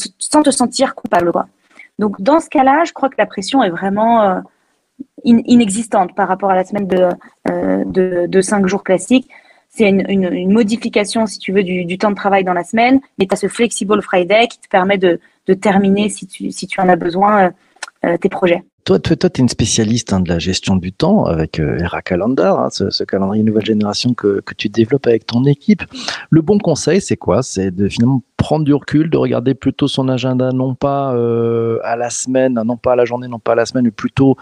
te 0.44 0.52
sentir 0.52 0.96
coupable. 0.96 1.32
Donc, 2.00 2.22
dans 2.22 2.40
ce 2.40 2.50
cas-là, 2.50 2.84
je 2.86 2.94
crois 2.94 3.10
que 3.10 3.16
la 3.18 3.26
pression 3.26 3.64
est 3.64 3.70
vraiment 3.70 4.22
euh, 4.22 4.40
in 5.26 5.40
inexistante 5.46 6.16
par 6.16 6.28
rapport 6.28 6.52
à 6.52 6.56
la 6.56 6.64
semaine 6.64 6.88
de 6.88 8.42
cinq 8.42 8.68
jours 8.68 8.84
classiques. 8.84 9.30
C'est 9.76 9.90
une, 9.90 10.52
modification, 10.52 11.26
si 11.26 11.38
tu 11.38 11.52
veux, 11.52 11.64
du, 11.64 11.98
temps 11.98 12.12
de 12.12 12.16
travail 12.16 12.44
dans 12.44 12.54
la 12.54 12.64
semaine, 12.64 13.02
mais 13.20 13.28
tu 13.28 13.34
as 13.34 13.38
ce 13.38 13.48
Flexible 13.48 14.02
Friday 14.02 14.48
qui 14.48 14.60
te 14.60 14.70
permet 14.70 14.98
de, 14.98 15.20
de 15.48 15.54
terminer, 15.54 16.10
si 16.10 16.28
tu, 16.28 16.52
si 16.52 16.66
tu 16.66 16.80
en 16.80 16.88
as 16.88 16.96
besoin, 16.96 17.52
tes 18.22 18.30
projets. 18.30 18.64
Toi, 18.86 19.00
toi, 19.00 19.16
toi, 19.16 19.32
tu 19.32 19.42
es 19.42 19.44
une 19.44 19.50
spécialiste 19.50 20.14
hein, 20.14 20.20
de 20.20 20.30
la 20.30 20.38
gestion 20.38 20.76
du 20.76 20.94
temps 20.94 21.26
avec 21.26 21.60
euh, 21.60 21.80
Era 21.80 22.04
Calendar, 22.04 22.60
hein, 22.60 22.70
ce, 22.72 22.92
ce, 22.92 23.04
calendrier 23.04 23.44
nouvelle 23.44 23.66
génération 23.66 24.14
que, 24.14 24.42
que, 24.42 24.54
tu 24.54 24.70
développes 24.70 25.08
avec 25.08 25.26
ton 25.26 25.44
équipe. 25.46 25.82
Le 26.30 26.42
bon 26.44 26.60
conseil, 26.60 27.02
c'est 27.02 27.18
quoi? 27.18 27.42
C'est 27.42 27.72
de 27.72 27.90
finalement 27.90 28.22
prendre 28.38 28.64
du 28.64 28.76
recul, 28.76 29.10
de 29.10 29.18
regarder 29.18 29.56
plutôt 29.56 29.88
son 29.88 30.08
agenda, 30.08 30.52
non 30.52 30.76
pas 30.76 31.16
euh, 31.16 31.80
à 31.84 31.96
la 31.96 32.12
semaine, 32.12 32.62
non 32.64 32.78
pas 32.78 32.92
à 32.92 32.96
la 32.96 33.06
journée, 33.06 33.28
non 33.28 33.40
pas 33.40 33.54
à 33.54 33.56
la 33.56 33.66
semaine, 33.66 33.86
mais 33.86 33.92
plutôt 33.92 34.38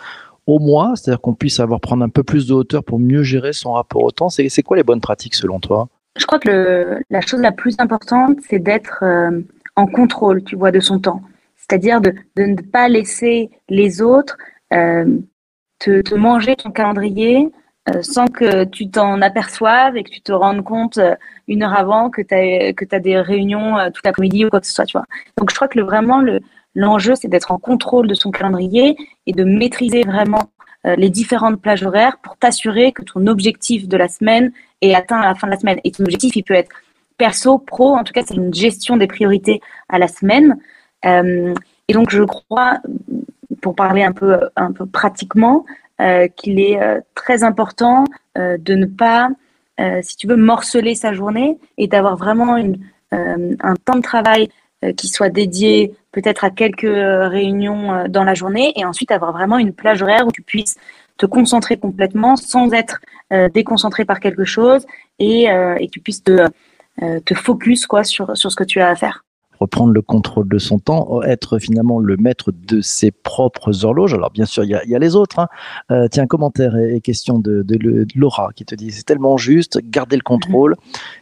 au 0.46 0.60
mois, 0.60 0.94
c'est-à-dire 0.96 1.22
qu'on 1.22 1.34
puisse 1.34 1.60
avoir 1.60 1.80
prendre 1.80 2.04
un 2.04 2.10
peu 2.10 2.24
plus 2.24 2.48
de 2.48 2.54
hauteur 2.54 2.84
pour 2.84 3.00
mieux 3.00 3.24
gérer 3.24 3.54
son 3.54 3.74
rapport 3.74 4.04
au 4.04 4.12
temps. 4.12 4.30
C'est 4.30 4.64
quoi 4.64 4.78
les 4.78 4.84
bonnes 4.84 5.02
pratiques 5.02 5.36
selon 5.36 5.60
toi? 5.60 5.88
Je 6.18 6.26
crois 6.26 6.40
que 6.40 6.50
le, 6.50 7.00
la 7.10 7.22
chose 7.22 7.40
la 7.40 7.52
plus 7.52 7.76
importante, 7.80 8.38
c'est 8.48 8.60
d'être 8.60 9.00
euh, 9.04 9.42
en 9.76 9.88
contrôle, 9.88 10.44
tu 10.44 10.56
vois, 10.56 10.72
de 10.72 10.80
son 10.80 11.00
temps 11.00 11.22
c'est-à-dire 11.68 12.02
de, 12.02 12.14
ne 12.38 12.62
pas 12.62 12.88
laisser 12.90 13.50
les 13.70 14.02
autres 14.02 14.38
euh, 14.74 15.18
te, 15.80 16.16
manger 16.16 16.56
ton 16.56 16.72
calendrier 16.72 17.50
euh, 17.90 18.02
sans 18.02 18.28
que 18.28 18.66
tu 18.66 18.90
t'en 18.90 19.22
aperçoives 19.22 19.96
et 19.98 20.04
que 20.04 20.10
tu 20.10 20.22
te 20.22 20.32
rendes 20.32 20.64
compte 20.64 21.00
une 21.48 21.64
heure 21.64 21.78
avant 21.78 22.10
que 22.10 22.22
tu 22.22 22.36
as, 22.96 23.00
des 23.00 23.20
réunions 23.20 23.78
toute 23.94 24.06
l'après-midi 24.06 24.46
ou 24.46 24.50
quoi 24.50 24.60
que 24.60 24.68
ce 24.68 24.74
soit. 24.74 24.86
Tu 24.86 24.98
vois. 24.98 25.06
Donc 25.38 25.50
je 25.52 25.56
crois 25.56 25.68
que 25.68 25.80
le, 25.80 25.86
vraiment 25.86 26.22
l'enjeu, 26.76 27.16
c'est 27.16 27.28
d'être 27.28 27.52
en 27.52 27.58
contrôle 27.58 28.08
de 28.08 28.14
son 28.14 28.32
calendrier 28.32 28.96
et 29.26 29.32
de 29.34 29.44
maîtriser 29.44 30.04
vraiment 30.04 30.50
euh, 30.86 30.96
les 30.96 31.10
différentes 31.10 31.62
plages 31.62 31.84
horaires 31.84 32.18
pour 32.22 32.36
t'assurer 32.38 32.92
que 32.92 33.04
ton 33.04 33.28
objectif 33.28 33.88
de 33.88 33.96
la 33.96 34.08
semaine 34.08 34.52
est 34.82 34.94
atteint 34.94 35.20
à 35.20 35.28
la 35.28 35.36
fin 35.36 35.48
de 35.48 35.52
la 35.54 35.60
semaine. 35.60 35.80
Et 35.84 35.92
ton 35.92 36.04
objectif, 36.04 36.36
il 36.36 36.44
peut 36.44 36.54
être 36.54 36.72
perso, 37.18 37.58
pro, 37.58 37.96
en 37.96 38.04
tout 38.04 38.12
cas, 38.12 38.24
c'est 38.26 38.36
une 38.36 38.54
gestion 38.54 38.98
des 38.98 39.08
priorités 39.08 39.62
à 39.88 39.98
la 39.98 40.08
semaine. 40.08 40.58
Euh, 41.06 41.54
et 41.88 41.94
donc, 41.94 42.10
je 42.10 42.24
crois, 42.24 42.80
pour 43.62 43.76
parler 43.76 44.04
un 44.04 44.12
peu, 44.12 44.40
un 44.56 44.72
peu 44.72 44.86
pratiquement, 44.86 45.66
euh, 46.02 46.28
qu'il 46.28 46.60
est 46.60 46.80
très 47.16 47.44
important 47.44 48.04
de 48.36 48.74
ne 48.74 48.86
pas 48.86 49.30
si 50.02 50.16
tu 50.18 50.28
veux, 50.28 50.36
morceler 50.36 50.96
sa 50.96 51.14
journée 51.14 51.58
et 51.78 51.88
d'avoir 51.88 52.16
vraiment 52.16 52.56
un 53.12 53.76
temps 53.86 53.96
de 53.96 54.02
travail 54.02 54.50
qui 54.98 55.08
soit 55.08 55.30
dédié 55.30 55.96
peut-être 56.14 56.46
à 56.46 56.50
quelques 56.50 56.86
euh, 56.86 57.28
réunions 57.28 57.94
euh, 57.94 58.08
dans 58.08 58.24
la 58.24 58.34
journée 58.34 58.72
et 58.78 58.86
ensuite 58.86 59.12
avoir 59.12 59.34
vraiment 59.34 59.58
une 59.58 59.74
plage 59.74 60.02
horaire 60.02 60.26
où 60.26 60.32
tu 60.32 60.42
puisses 60.42 60.78
te 61.18 61.26
concentrer 61.26 61.78
complètement 61.78 62.38
sans 62.38 62.72
être 62.72 63.02
euh, 63.34 63.50
déconcentré 63.50 64.06
par 64.06 64.22
quelque 64.22 64.46
chose 64.46 64.86
et, 65.20 65.44
et 65.80 65.88
tu 65.90 66.00
puisses 66.00 66.24
te, 66.24 66.48
euh, 67.02 67.20
te 67.22 67.34
focus 67.34 67.88
quoi, 67.88 68.04
sur, 68.04 68.38
sur 68.38 68.52
ce 68.52 68.56
que 68.56 68.64
tu 68.64 68.80
as 68.80 68.90
à 68.90 68.96
faire. 68.96 69.26
Reprendre 69.60 69.94
le 69.94 70.02
contrôle 70.02 70.48
de 70.50 70.58
son 70.58 70.80
temps, 70.80 71.22
être 71.24 71.60
finalement 71.60 72.00
le 72.00 72.18
maître 72.18 72.52
de 72.68 72.82
ses 72.82 73.12
propres 73.12 73.86
horloges. 73.86 74.14
Alors 74.14 74.32
bien 74.32 74.46
sûr, 74.46 74.64
il 74.64 74.70
y 74.72 74.76
a, 74.76 74.84
il 74.84 74.90
y 74.90 74.96
a 74.96 75.00
les 75.00 75.16
autres. 75.16 75.40
hein. 75.40 75.48
Euh, 75.92 76.08
tiens, 76.12 76.28
commentaire 76.28 76.76
et, 76.78 76.96
et 76.96 77.02
question 77.02 77.40
de, 77.40 77.62
de, 77.64 77.76
de 77.78 78.08
Laura 78.16 78.50
qui 78.56 78.66
te 78.66 78.76
dit 78.76 78.92
c'est 78.92 79.04
tellement 79.04 79.38
juste, 79.38 79.80
garder 79.84 80.16
le 80.16 80.22
contrôle. 80.22 80.76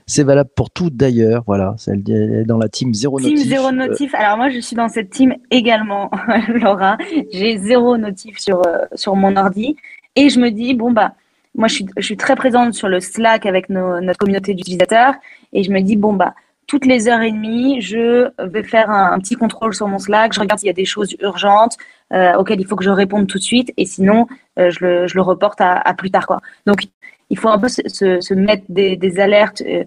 C'est 0.07 0.23
valable 0.23 0.49
pour 0.55 0.69
tout 0.71 0.89
d'ailleurs. 0.89 1.43
Voilà, 1.47 1.75
elle 1.87 2.03
est 2.09 2.43
dans 2.45 2.57
la 2.57 2.67
team 2.69 2.93
zéro 2.93 3.19
Team 3.19 3.29
notif. 3.31 3.47
zéro 3.47 3.67
Euh, 3.67 3.71
notif. 3.71 4.15
Alors 4.15 4.37
moi, 4.37 4.49
je 4.49 4.59
suis 4.59 4.75
dans 4.75 4.89
cette 4.89 5.09
team 5.09 5.35
également, 5.51 6.09
Laura. 6.49 6.97
J'ai 7.31 7.57
zéro 7.59 7.97
notif 7.97 8.37
sur, 8.39 8.65
euh, 8.67 8.79
sur 8.95 9.15
mon 9.15 9.35
ordi. 9.37 9.75
Et 10.15 10.29
je 10.29 10.39
me 10.39 10.49
dis, 10.49 10.73
bon, 10.73 10.91
bah, 10.91 11.13
moi, 11.55 11.67
je 11.67 11.75
suis, 11.75 11.85
je 11.97 12.03
suis 12.03 12.17
très 12.17 12.35
présente 12.35 12.73
sur 12.73 12.87
le 12.89 12.99
Slack 12.99 13.45
avec 13.45 13.69
nos- 13.69 14.01
notre 14.01 14.17
communauté 14.19 14.53
d'utilisateurs. 14.53 15.13
Et 15.53 15.63
je 15.63 15.71
me 15.71 15.79
dis, 15.81 15.95
bon, 15.95 16.13
bah, 16.13 16.33
toutes 16.71 16.85
les 16.85 17.09
heures 17.09 17.19
et 17.19 17.33
demie, 17.33 17.81
je 17.81 18.31
vais 18.47 18.63
faire 18.63 18.89
un, 18.89 19.19
petit 19.19 19.35
contrôle 19.35 19.73
sur 19.73 19.89
mon 19.89 19.99
Slack. 19.99 20.31
Je 20.31 20.39
regarde 20.39 20.57
s'il 20.57 20.67
y 20.67 20.69
a 20.69 20.73
des 20.73 20.85
choses 20.85 21.17
urgentes 21.19 21.75
euh, 22.13 22.33
auxquelles 22.35 22.61
il 22.61 22.65
faut 22.65 22.77
que 22.77 22.85
je 22.85 22.89
réponde 22.89 23.27
tout 23.27 23.39
de 23.39 23.43
suite. 23.43 23.73
Et 23.75 23.85
sinon, 23.85 24.25
euh, 24.57 24.69
je, 24.69 25.13
le, 25.13 25.21
reporte 25.21 25.59
à, 25.59 25.93
plus 25.95 26.11
tard. 26.11 26.25
Quoi. 26.27 26.39
Donc, 26.65 26.83
il 27.29 27.37
faut 27.37 27.49
un 27.49 27.59
peu 27.59 27.67
se, 27.67 28.33
mettre 28.33 28.63
des, 28.69 29.19
alertes 29.19 29.61
euh, 29.67 29.83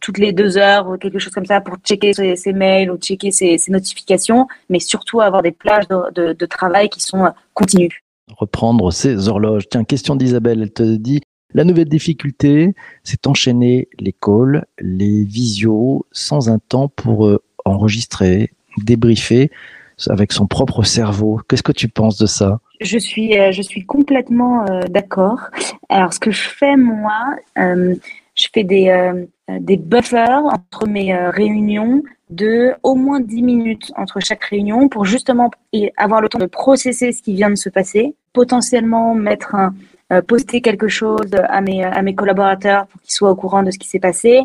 toutes 0.00 0.18
les 0.18 0.32
deux 0.32 0.58
heures 0.58 0.88
ou 0.88 0.96
quelque 0.96 1.18
chose 1.18 1.32
comme 1.32 1.44
ça 1.44 1.60
pour 1.60 1.78
checker 1.78 2.12
ses, 2.12 2.52
mails 2.52 2.92
ou 2.92 2.98
checker 2.98 3.32
ses, 3.32 3.58
notifications, 3.70 4.46
mais 4.70 4.78
surtout 4.78 5.20
avoir 5.20 5.42
des 5.42 5.50
plages 5.50 5.88
de, 5.88 6.34
de, 6.34 6.46
travail 6.46 6.88
qui 6.88 7.00
sont 7.00 7.32
continues. 7.52 8.04
reprendre 8.38 8.92
ses 8.92 9.28
horloges. 9.28 9.68
Tiens, 9.68 9.82
question 9.82 10.14
d'Isabelle, 10.14 10.62
elle 10.62 10.72
te 10.72 10.84
dit 10.84 11.21
la 11.54 11.64
nouvelle 11.64 11.88
difficulté, 11.88 12.74
c'est 13.04 13.26
enchaîner 13.26 13.88
les 13.98 14.12
calls, 14.12 14.64
les 14.80 15.24
visios 15.24 16.06
sans 16.12 16.48
un 16.48 16.58
temps 16.58 16.88
pour 16.88 17.26
euh, 17.26 17.42
enregistrer, 17.64 18.50
débriefer 18.78 19.50
avec 20.08 20.32
son 20.32 20.46
propre 20.46 20.82
cerveau. 20.82 21.40
Qu'est-ce 21.48 21.62
que 21.62 21.72
tu 21.72 21.88
penses 21.88 22.18
de 22.18 22.26
ça? 22.26 22.60
Je 22.80 22.98
suis, 22.98 23.38
euh, 23.38 23.52
je 23.52 23.62
suis 23.62 23.84
complètement 23.84 24.66
euh, 24.66 24.80
d'accord. 24.88 25.50
Alors, 25.88 26.12
ce 26.12 26.18
que 26.18 26.30
je 26.30 26.48
fais, 26.48 26.76
moi, 26.76 27.36
je 27.56 28.46
fais 28.52 28.64
des, 28.64 29.12
des 29.48 29.76
buffers 29.76 30.44
entre 30.46 30.86
mes 30.86 31.14
réunions 31.14 32.02
de 32.30 32.72
au 32.82 32.94
moins 32.94 33.20
10 33.20 33.42
minutes 33.42 33.92
entre 33.96 34.20
chaque 34.20 34.42
réunion 34.44 34.88
pour 34.88 35.04
justement 35.04 35.50
avoir 35.98 36.22
le 36.22 36.30
temps 36.30 36.38
de 36.38 36.46
processer 36.46 37.12
ce 37.12 37.20
qui 37.20 37.34
vient 37.34 37.50
de 37.50 37.56
se 37.56 37.68
passer, 37.68 38.16
potentiellement 38.32 39.14
mettre 39.14 39.54
un, 39.54 39.74
poster 40.20 40.60
quelque 40.60 40.88
chose 40.88 41.30
à 41.48 41.60
mes, 41.60 41.82
à 41.84 42.02
mes 42.02 42.14
collaborateurs 42.14 42.86
pour 42.86 43.00
qu'ils 43.00 43.12
soient 43.12 43.30
au 43.30 43.36
courant 43.36 43.62
de 43.62 43.70
ce 43.70 43.78
qui 43.78 43.88
s'est 43.88 44.00
passé. 44.00 44.42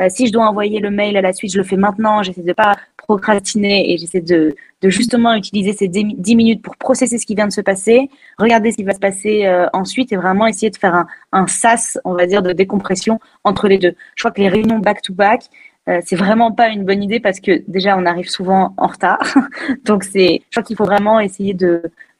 Euh, 0.00 0.06
si 0.08 0.26
je 0.26 0.32
dois 0.32 0.46
envoyer 0.46 0.80
le 0.80 0.90
mail 0.90 1.16
à 1.16 1.20
la 1.20 1.32
suite, 1.32 1.52
je 1.52 1.58
le 1.58 1.64
fais 1.64 1.76
maintenant. 1.76 2.22
J'essaie 2.22 2.42
de 2.42 2.52
pas 2.52 2.76
procrastiner 2.96 3.92
et 3.92 3.98
j'essaie 3.98 4.20
de, 4.20 4.54
de 4.82 4.88
justement 4.88 5.34
utiliser 5.34 5.72
ces 5.72 5.88
10 5.88 6.14
10 6.16 6.36
minutes 6.36 6.62
pour 6.62 6.76
processer 6.76 7.18
ce 7.18 7.26
qui 7.26 7.34
vient 7.34 7.48
de 7.48 7.52
se 7.52 7.60
passer, 7.60 8.08
regarder 8.38 8.70
ce 8.70 8.76
qui 8.76 8.84
va 8.84 8.94
se 8.94 9.00
passer 9.00 9.46
euh, 9.46 9.66
ensuite 9.72 10.12
et 10.12 10.16
vraiment 10.16 10.46
essayer 10.46 10.70
de 10.70 10.76
faire 10.76 10.94
un, 10.94 11.06
un 11.32 11.46
sas, 11.46 11.98
on 12.04 12.14
va 12.14 12.26
dire, 12.26 12.42
de 12.42 12.52
décompression 12.52 13.18
entre 13.44 13.68
les 13.68 13.78
deux. 13.78 13.94
Je 14.14 14.22
crois 14.22 14.30
que 14.30 14.40
les 14.40 14.48
réunions 14.48 14.78
back-to-back, 14.78 15.44
euh, 15.88 16.00
c'est 16.04 16.16
vraiment 16.16 16.52
pas 16.52 16.68
une 16.68 16.84
bonne 16.84 17.02
idée 17.02 17.20
parce 17.20 17.40
que 17.40 17.62
déjà 17.68 17.96
on 17.98 18.06
arrive 18.06 18.28
souvent 18.28 18.74
en 18.76 18.86
retard. 18.86 19.20
Donc 19.84 20.04
je 20.04 20.38
crois 20.50 20.62
qu'il 20.62 20.76
faut 20.76 20.84
vraiment 20.84 21.20
essayer 21.20 21.54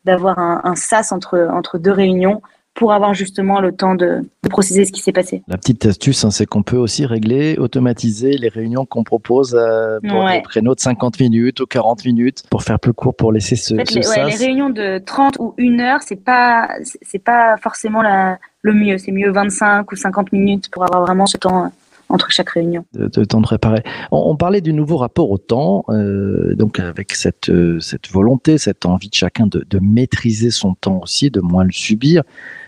d'avoir 0.05 0.39
un, 0.39 0.61
un 0.65 0.75
sas 0.75 1.13
entre 1.13 1.49
entre 1.53 1.79
deux 1.79 1.93
réunions 1.93 2.43
pour 2.75 2.93
avoir 2.93 3.15
justement 3.15 3.61
le 3.61 3.73
temps 3.73 3.95
de, 3.95 4.23
de 4.43 4.49
processer 4.49 4.85
ce 4.85 4.93
qui 4.93 5.01
s'est 5.01 5.13
passé. 5.13 5.43
La 5.49 5.59
petite 5.59 5.85
astuce, 5.87 6.25
hein, 6.25 6.31
c'est 6.31 6.47
qu'on 6.47 6.63
peut 6.63 6.77
aussi 6.77 7.05
régler, 7.05 7.57
automatiser 7.59 8.39
les 8.39 8.49
réunions 8.49 8.87
qu'on 8.87 9.05
propose 9.05 9.55
euh, 9.59 9.99
pour 10.09 10.25
Ouais. 10.25 10.39
des 10.39 10.43
créneaux 10.43 10.75
de 10.75 10.81
50 10.81 11.19
minutes 11.21 11.61
ou 11.61 11.67
40 11.67 12.05
minutes 12.05 12.45
pour 12.51 12.63
faire 12.63 12.79
plus 12.79 12.93
court 12.93 13.15
pour 13.15 13.33
laisser 13.33 13.57
ce, 13.57 13.75
En 13.75 13.79
fait, 13.79 13.91
ce 13.91 13.99
les, 13.99 14.09
ouais, 14.09 14.25
les 14.25 14.31
sas. 14.33 14.41
réunions 14.41 14.71
de 14.71 14.99
30 14.99 15.37
ou 15.41 15.55
1 15.59 15.81
heure, 15.81 16.01
c'est 16.03 16.23
pas 16.25 16.69
c'est- 17.03 17.19
pas 17.19 17.57
forcément 17.59 18.03
la, 18.03 18.39
le 18.63 18.73
mieux. 18.73 18.99
C'est 18.99 19.13
mieux 19.13 19.31
25 19.31 19.91
ou 19.93 19.97
50 19.97 20.33
minutes 20.33 20.71
pour 20.71 20.85
avoir 20.85 21.03
vraiment 21.05 21.27
ce 21.27 21.37
temps 21.37 21.65
euh, 21.65 21.69
entre 22.09 22.31
chaque 22.31 22.51
réunion. 22.51 22.85
de, 22.95 23.07
de 23.09 23.25
temps 23.25 23.39
de 23.41 23.47
préparer. 23.47 23.83
On, 24.11 24.19
on 24.31 24.37
parlait 24.37 24.61
du 24.61 24.73
nouveau 24.73 24.97
rapport 24.97 25.31
au 25.31 25.39
temps, 25.39 25.85
euh, 25.91 26.55
donc 26.57 26.81
avec 26.81 27.13
cette, 27.13 27.51
euh, 27.51 27.79
cette 27.79 28.11
volonté, 28.11 28.59
cette 28.59 28.85
envie 28.87 29.09
de 29.11 29.15
chacun 29.15 29.47
de, 29.47 29.65
de 29.69 29.79
maîtriser 29.81 30.51
son 30.51 30.75
temps 30.75 31.01
aussi, 31.03 31.31
de 31.31 31.41
moins 31.41 31.63
le 31.65 31.71
subir. 31.73 32.23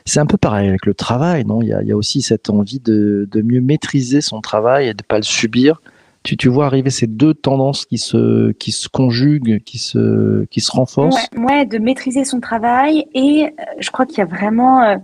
C'est 0.04 0.20
un 0.20 0.26
peu 0.26 0.36
pareil 0.36 0.68
avec 0.68 0.86
le 0.86 0.94
travail, 0.94 1.44
non? 1.44 1.62
Il 1.62 1.68
y, 1.68 1.92
a, 1.92 1.96
aussi 1.96 2.22
cette 2.22 2.50
envie 2.50 2.80
de, 2.80 3.28
mieux 3.34 3.60
maîtriser 3.60 4.20
son 4.20 4.40
travail 4.40 4.88
et 4.88 4.94
de 4.94 5.02
pas 5.02 5.16
le 5.16 5.22
subir. 5.22 5.80
Tu, 6.22 6.48
vois 6.48 6.66
arriver 6.66 6.90
ces 6.90 7.08
deux 7.08 7.34
tendances 7.34 7.84
qui 7.84 7.98
se, 7.98 8.52
conjuguent, 8.88 9.60
qui 9.64 9.78
se, 9.78 10.70
renforcent? 10.70 11.28
Ouais, 11.36 11.66
de 11.66 11.78
maîtriser 11.78 12.24
son 12.24 12.40
travail 12.40 13.06
et 13.12 13.46
euh, 13.46 13.64
je 13.80 13.90
crois 13.90 14.06
qu'il 14.06 14.18
y 14.18 14.22
a 14.22 14.26
vraiment 14.26 14.82
euh, 14.82 14.96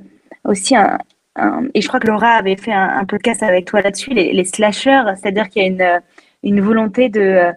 aussi 0.45 0.76
un, 0.76 0.99
et 1.75 1.81
je 1.81 1.88
crois 1.88 2.00
que 2.00 2.07
Laura 2.07 2.31
avait 2.31 2.57
fait 2.57 2.73
un, 2.73 2.99
un 2.99 3.05
podcast 3.05 3.43
avec 3.43 3.67
toi 3.67 3.81
là-dessus, 3.81 4.11
les, 4.11 4.33
les 4.33 4.45
slashers, 4.45 5.05
c'est-à-dire 5.17 5.49
qu'il 5.49 5.62
y 5.62 5.64
a 5.64 5.69
une, 5.69 6.59
euh, 6.59 6.62
volonté 6.62 7.09
de, 7.09 7.52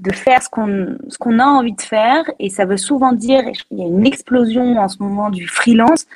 de 0.00 0.12
faire 0.12 0.42
ce 0.42 0.48
qu'on 0.48 0.96
ce 1.08 1.18
qu'on 1.18 1.38
a 1.38 1.44
envie 1.44 1.74
de 1.74 1.80
faire 1.80 2.24
et 2.38 2.50
ça 2.50 2.64
veut 2.64 2.76
souvent 2.76 3.12
dire, 3.12 3.42
il 3.70 3.78
y 3.78 3.82
a 3.82 3.86
une 3.86 4.06
explosion 4.06 4.78
en 4.78 4.88
ce 4.88 5.02
moment 5.02 5.30
du 5.30 5.46
freelance, 5.46 6.06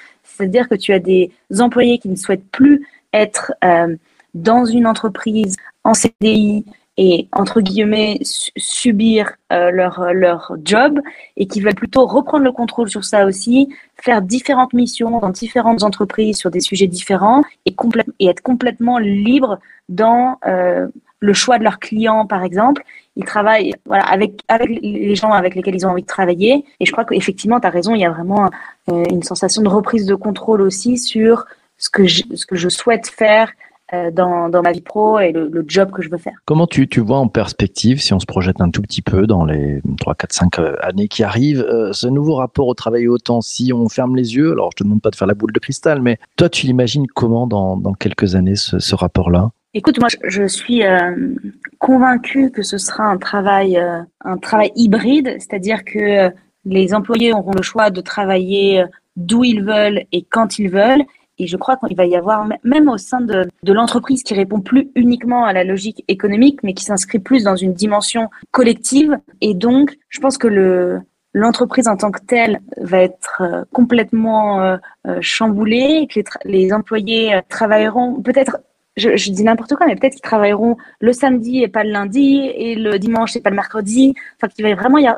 c'est-à-dire 0.41 0.69
que 0.69 0.75
tu 0.75 0.93
as 0.93 0.99
des 0.99 1.31
employés 1.59 1.99
qui 1.99 2.09
ne 2.09 2.17
souhaitent 2.17 2.51
plus 2.51 2.87
être 3.13 3.53
euh, 3.63 3.95
dans 4.35 4.65
une 4.65 4.87
entreprise 4.87 5.57
en 5.85 5.93
CDI 5.95 6.65
et 6.97 7.29
entre 7.33 7.61
guillemets 7.61 8.19
su- 8.23 8.51
subir 8.57 9.33
euh, 9.53 9.71
leur, 9.71 10.13
leur 10.15 10.57
job 10.65 11.01
et 11.37 11.47
qui 11.47 11.61
veulent 11.61 11.75
plutôt 11.75 12.07
reprendre 12.07 12.45
le 12.45 12.53
contrôle 12.53 12.89
sur 12.89 13.05
ça 13.05 13.27
aussi, 13.27 13.69
faire 13.97 14.23
différentes 14.23 14.73
missions 14.73 15.21
dans 15.21 15.31
différentes 15.31 15.83
entreprises 15.83 16.37
sur 16.37 16.51
des 16.51 16.61
sujets 16.61 16.87
différents 16.87 17.43
et, 17.67 17.75
et 18.19 18.27
être 18.27 18.43
complètement 18.43 18.99
libre 18.99 19.59
dans 19.89 20.39
euh, 20.47 20.89
le 21.21 21.33
choix 21.35 21.59
de 21.59 21.65
leurs 21.65 21.79
clients, 21.81 22.27
par 22.27 22.45
exemple. 22.45 22.83
Ils 23.21 23.27
travaillent 23.27 23.75
voilà, 23.85 24.05
avec, 24.05 24.41
avec 24.49 24.71
les 24.83 25.15
gens 25.15 25.31
avec 25.31 25.55
lesquels 25.55 25.75
ils 25.75 25.87
ont 25.87 25.91
envie 25.91 26.03
de 26.03 26.07
travailler. 26.07 26.65
Et 26.81 26.87
je 26.87 26.93
crois 26.93 27.05
qu'effectivement, 27.05 27.61
tu 27.61 27.67
as 27.67 27.71
raison, 27.71 27.95
il 27.95 28.01
y 28.01 28.05
a 28.07 28.11
vraiment 28.11 28.49
euh, 28.91 29.05
une 29.11 29.23
sensation 29.23 29.61
de 29.61 29.69
reprise 29.69 30.07
de 30.07 30.15
contrôle 30.15 30.63
aussi 30.63 30.97
sur 30.97 31.45
ce 31.77 31.91
que 31.91 32.07
je, 32.07 32.23
ce 32.35 32.47
que 32.47 32.57
je 32.57 32.71
souhaite 32.71 33.09
faire 33.09 33.53
euh, 33.93 34.11
dans, 34.11 34.49
dans 34.49 34.63
ma 34.63 34.73
vie 34.73 34.81
pro 34.81 35.19
et 35.19 35.33
le, 35.33 35.65
job 35.67 35.91
que 35.91 36.01
je 36.01 36.09
veux 36.09 36.19
faire. 36.19 36.37
Comment 36.45 36.67
tu, 36.67 36.89
tu 36.89 37.01
vois 37.01 37.19
en 37.19 37.29
perspective, 37.29 38.01
si 38.01 38.15
on 38.15 38.21
se 38.21 38.27
projette 38.27 38.61
un 38.61 38.71
tout 38.71 38.83
petit 38.83 39.03
peu 39.03 39.27
dans 39.27 39.45
les 39.45 39.83
3, 39.99 40.15
4, 40.15 40.33
5 40.33 40.59
euh, 40.59 40.77
années 40.81 41.09
qui 41.09 41.25
arrivent, 41.25 41.67
euh, 41.69 41.93
ce 41.93 42.07
nouveau 42.07 42.37
rapport 42.37 42.69
au 42.69 42.75
travail 42.75 43.03
et 43.03 43.09
au 43.09 43.19
temps, 43.19 43.41
si 43.43 43.73
on 43.73 43.89
ferme 43.89 44.17
les 44.17 44.37
yeux, 44.37 44.53
alors 44.53 44.71
je 44.73 44.77
te 44.77 44.85
demande 44.85 45.03
pas 45.03 45.11
de 45.11 45.17
faire 45.17 45.27
la 45.27 45.35
boule 45.35 45.53
de 45.53 45.59
cristal, 45.59 46.01
mais 46.01 46.19
toi 46.37 46.49
tu 46.49 46.67
l'imagines 46.67 47.07
comment 47.09 47.47
dans, 47.47 47.77
dans 47.77 47.93
quelques 47.93 48.37
années 48.37 48.57
ce, 48.57 48.79
ce 48.79 48.95
rapport-là? 48.95 49.51
Écoute, 49.73 50.01
moi, 50.01 50.09
je, 50.25 50.49
suis 50.49 50.85
euh, 50.85 51.37
convaincue 51.79 52.51
que 52.51 52.63
ce 52.63 52.77
sera 52.77 53.05
un 53.05 53.19
travail, 53.19 53.77
euh, 53.77 54.03
un 54.25 54.37
travail 54.37 54.73
hybride, 54.75 55.37
c'est-à-dire 55.39 55.85
que 55.85 55.99
euh, 55.99 56.31
les 56.65 56.93
employés 56.93 57.33
auront 57.33 57.53
le 57.53 57.63
choix 57.63 57.91
de 57.91 58.01
travailler 58.01 58.81
euh, 58.81 58.87
d'où 59.15 59.45
ils 59.45 59.63
veulent 59.63 60.07
et 60.11 60.23
quand 60.29 60.59
ils 60.59 60.69
veulent. 60.69 61.05
Et 61.39 61.47
je 61.47 61.57
crois 61.57 61.77
qu'il 61.77 61.97
va 61.97 62.05
y 62.05 62.17
avoir, 62.17 62.49
même 62.65 62.89
au 62.89 62.99
sein 62.99 63.21
de, 63.21 63.49
de 63.63 63.73
l'entreprise 63.73 64.25
qui 64.25 64.35
répond 64.35 64.61
plus 64.61 64.91
uniquement 64.97 65.45
à 65.45 65.53
la 65.53 65.63
logique 65.63 66.05
économique, 66.09 66.65
mais 66.65 66.75
qui 66.75 66.85
s'inscrit 66.85 67.21
plus 67.21 67.45
dans 67.45 67.57
une 67.57 67.73
dimension 67.73 68.29
collective. 68.51 69.19
Et 69.41 69.55
donc, 69.55 69.97
je 70.09 70.19
pense 70.19 70.37
que 70.37 70.49
le, 70.49 71.01
l'entreprise 71.33 71.87
en 71.87 71.97
tant 71.97 72.11
que 72.11 72.21
telle 72.27 72.61
va 72.77 72.99
être 72.99 73.41
euh, 73.41 73.63
complètement 73.73 74.77
chamboulée, 75.21 76.09
que 76.13 76.19
les, 76.19 76.65
les 76.65 76.73
employés 76.73 77.41
travailleront 77.49 78.21
peut-être 78.21 78.59
je, 79.01 79.31
dis 79.31 79.43
n'importe 79.43 79.75
quoi, 79.75 79.87
mais 79.87 79.97
peut-être 79.97 80.13
qu'ils 80.13 80.23
travailleront 80.23 80.77
le 81.01 81.13
samedi 81.13 81.63
et 81.63 81.69
pas 81.69 81.85
le 81.85 81.91
lundi, 81.91 82.51
et 82.55 82.75
le 82.75 82.99
dimanche 82.99 83.37
et 83.37 83.41
pas 83.41 83.51
le 83.51 83.57
mercredi. 83.57 84.15
Enfin, 84.37 84.49
qu'il 84.49 84.65
va 84.65 84.75
vraiment 84.75 84.99
y 84.99 85.09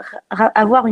avoir 0.54 0.86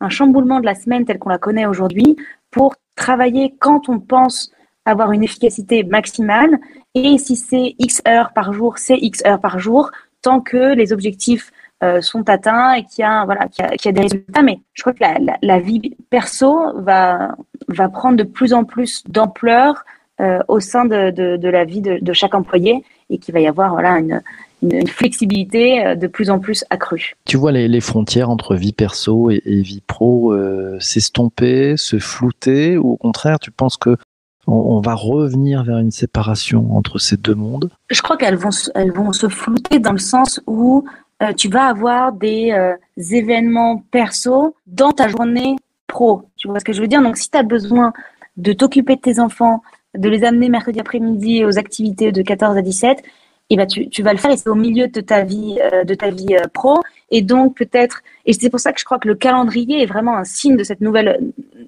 un 0.00 0.08
chamboulement 0.08 0.60
de 0.60 0.66
la 0.66 0.74
semaine 0.74 1.04
telle 1.04 1.18
qu'on 1.18 1.30
la 1.30 1.38
connaît 1.38 1.66
aujourd'hui 1.66 2.16
pour 2.50 2.74
travailler 2.96 3.54
quand 3.58 3.88
on 3.88 4.00
pense 4.00 4.50
avoir 4.84 5.12
une 5.12 5.22
efficacité 5.22 5.84
maximale. 5.84 6.58
Et 6.94 7.18
si 7.18 7.36
c'est 7.36 7.74
X 7.78 8.02
heures 8.06 8.32
par 8.32 8.52
jour, 8.52 8.78
c'est 8.78 8.96
X 8.96 9.22
heures 9.26 9.40
par 9.40 9.58
jour, 9.58 9.90
tant 10.22 10.40
que 10.40 10.74
les 10.74 10.92
objectifs 10.92 11.52
euh, 11.82 12.00
sont 12.00 12.28
atteints 12.30 12.72
et 12.74 12.84
qu'il 12.84 13.02
y 13.02 13.04
a, 13.04 13.24
voilà, 13.24 13.48
qu'il 13.48 13.64
y 13.84 13.88
a, 13.88 13.92
des 13.92 14.00
résultats. 14.00 14.42
Mais 14.42 14.60
je 14.72 14.82
crois 14.82 14.94
que 14.94 15.04
la, 15.42 15.58
vie 15.58 15.96
perso 16.10 16.80
va 16.80 17.36
prendre 17.92 18.16
de 18.16 18.22
plus 18.22 18.54
en 18.54 18.64
plus 18.64 19.04
d'ampleur 19.08 19.84
euh, 20.20 20.38
au 20.48 20.60
sein 20.60 20.86
de, 20.86 21.10
de, 21.10 21.36
de 21.36 21.48
la 21.48 21.64
vie 21.64 21.82
de, 21.82 21.98
de, 22.00 22.12
chaque 22.14 22.34
employé 22.34 22.82
et 23.10 23.18
qu'il 23.18 23.34
va 23.34 23.40
y 23.40 23.46
avoir 23.46 23.72
voilà, 23.72 23.98
une, 23.98 24.22
une, 24.62 24.74
une, 24.74 24.88
flexibilité 24.88 25.84
euh, 25.84 25.94
de 25.94 26.06
plus 26.06 26.30
en 26.30 26.38
plus 26.38 26.64
accrue. 26.70 27.16
Tu 27.26 27.36
vois 27.36 27.52
les, 27.52 27.68
les 27.68 27.82
frontières 27.82 28.30
entre 28.30 28.54
vie 28.54 28.72
perso 28.72 29.30
et, 29.30 29.42
et 29.44 29.60
vie 29.60 29.82
pro 29.86 30.32
euh, 30.32 30.78
s'estomper, 30.80 31.76
se 31.76 31.98
flouter, 31.98 32.78
ou 32.78 32.92
au 32.92 32.96
contraire, 32.96 33.38
tu 33.38 33.50
penses 33.50 33.76
que 33.76 33.98
on, 34.46 34.54
on, 34.54 34.80
va 34.80 34.94
revenir 34.94 35.64
vers 35.64 35.78
une 35.78 35.90
séparation 35.90 36.74
entre 36.74 36.98
ces 36.98 37.18
deux 37.18 37.34
mondes? 37.34 37.70
Je 37.90 38.00
crois 38.00 38.16
qu'elles 38.16 38.36
vont, 38.36 38.50
elles 38.74 38.92
vont 38.92 39.12
se 39.12 39.28
flouter 39.28 39.80
dans 39.80 39.92
le 39.92 39.98
sens 39.98 40.40
où 40.46 40.84
euh, 41.22 41.34
tu 41.34 41.50
vas 41.50 41.66
avoir 41.66 42.12
des 42.12 42.54
événements 42.96 43.84
perso 43.90 44.54
dans 44.66 44.92
ta 44.92 45.08
journée 45.08 45.56
pro. 45.86 46.22
Tu 46.36 46.48
vois 46.48 46.60
ce 46.60 46.64
que 46.64 46.72
je 46.72 46.80
veux 46.80 46.88
dire? 46.88 47.02
Donc, 47.02 47.16
si 47.16 47.30
tu 47.30 47.36
as 47.36 47.42
besoin 47.42 47.92
de 48.36 48.52
t'occuper 48.52 48.96
de 48.96 49.00
tes 49.00 49.20
enfants, 49.20 49.62
de 49.96 50.08
les 50.08 50.24
amener 50.24 50.48
mercredi 50.48 50.80
après-midi 50.80 51.44
aux 51.44 51.58
activités 51.58 52.12
de 52.12 52.22
14 52.22 52.56
à 52.56 52.62
17, 52.62 53.02
et 53.48 53.56
ben 53.56 53.66
tu, 53.66 53.88
tu 53.88 54.02
vas 54.02 54.12
le 54.12 54.18
faire 54.18 54.32
et 54.32 54.36
c'est 54.36 54.48
au 54.48 54.54
milieu 54.56 54.88
de 54.88 55.00
ta 55.00 55.22
vie, 55.22 55.58
euh, 55.72 55.84
de 55.84 55.94
ta 55.94 56.10
vie 56.10 56.34
euh, 56.34 56.48
pro. 56.52 56.82
Et 57.10 57.22
donc, 57.22 57.56
peut-être, 57.56 58.02
et 58.24 58.32
c'est 58.32 58.50
pour 58.50 58.58
ça 58.58 58.72
que 58.72 58.80
je 58.80 58.84
crois 58.84 58.98
que 58.98 59.06
le 59.06 59.14
calendrier 59.14 59.82
est 59.82 59.86
vraiment 59.86 60.16
un 60.16 60.24
signe 60.24 60.56
de 60.56 60.64
cette 60.64 60.80
nouvelle, 60.80 61.20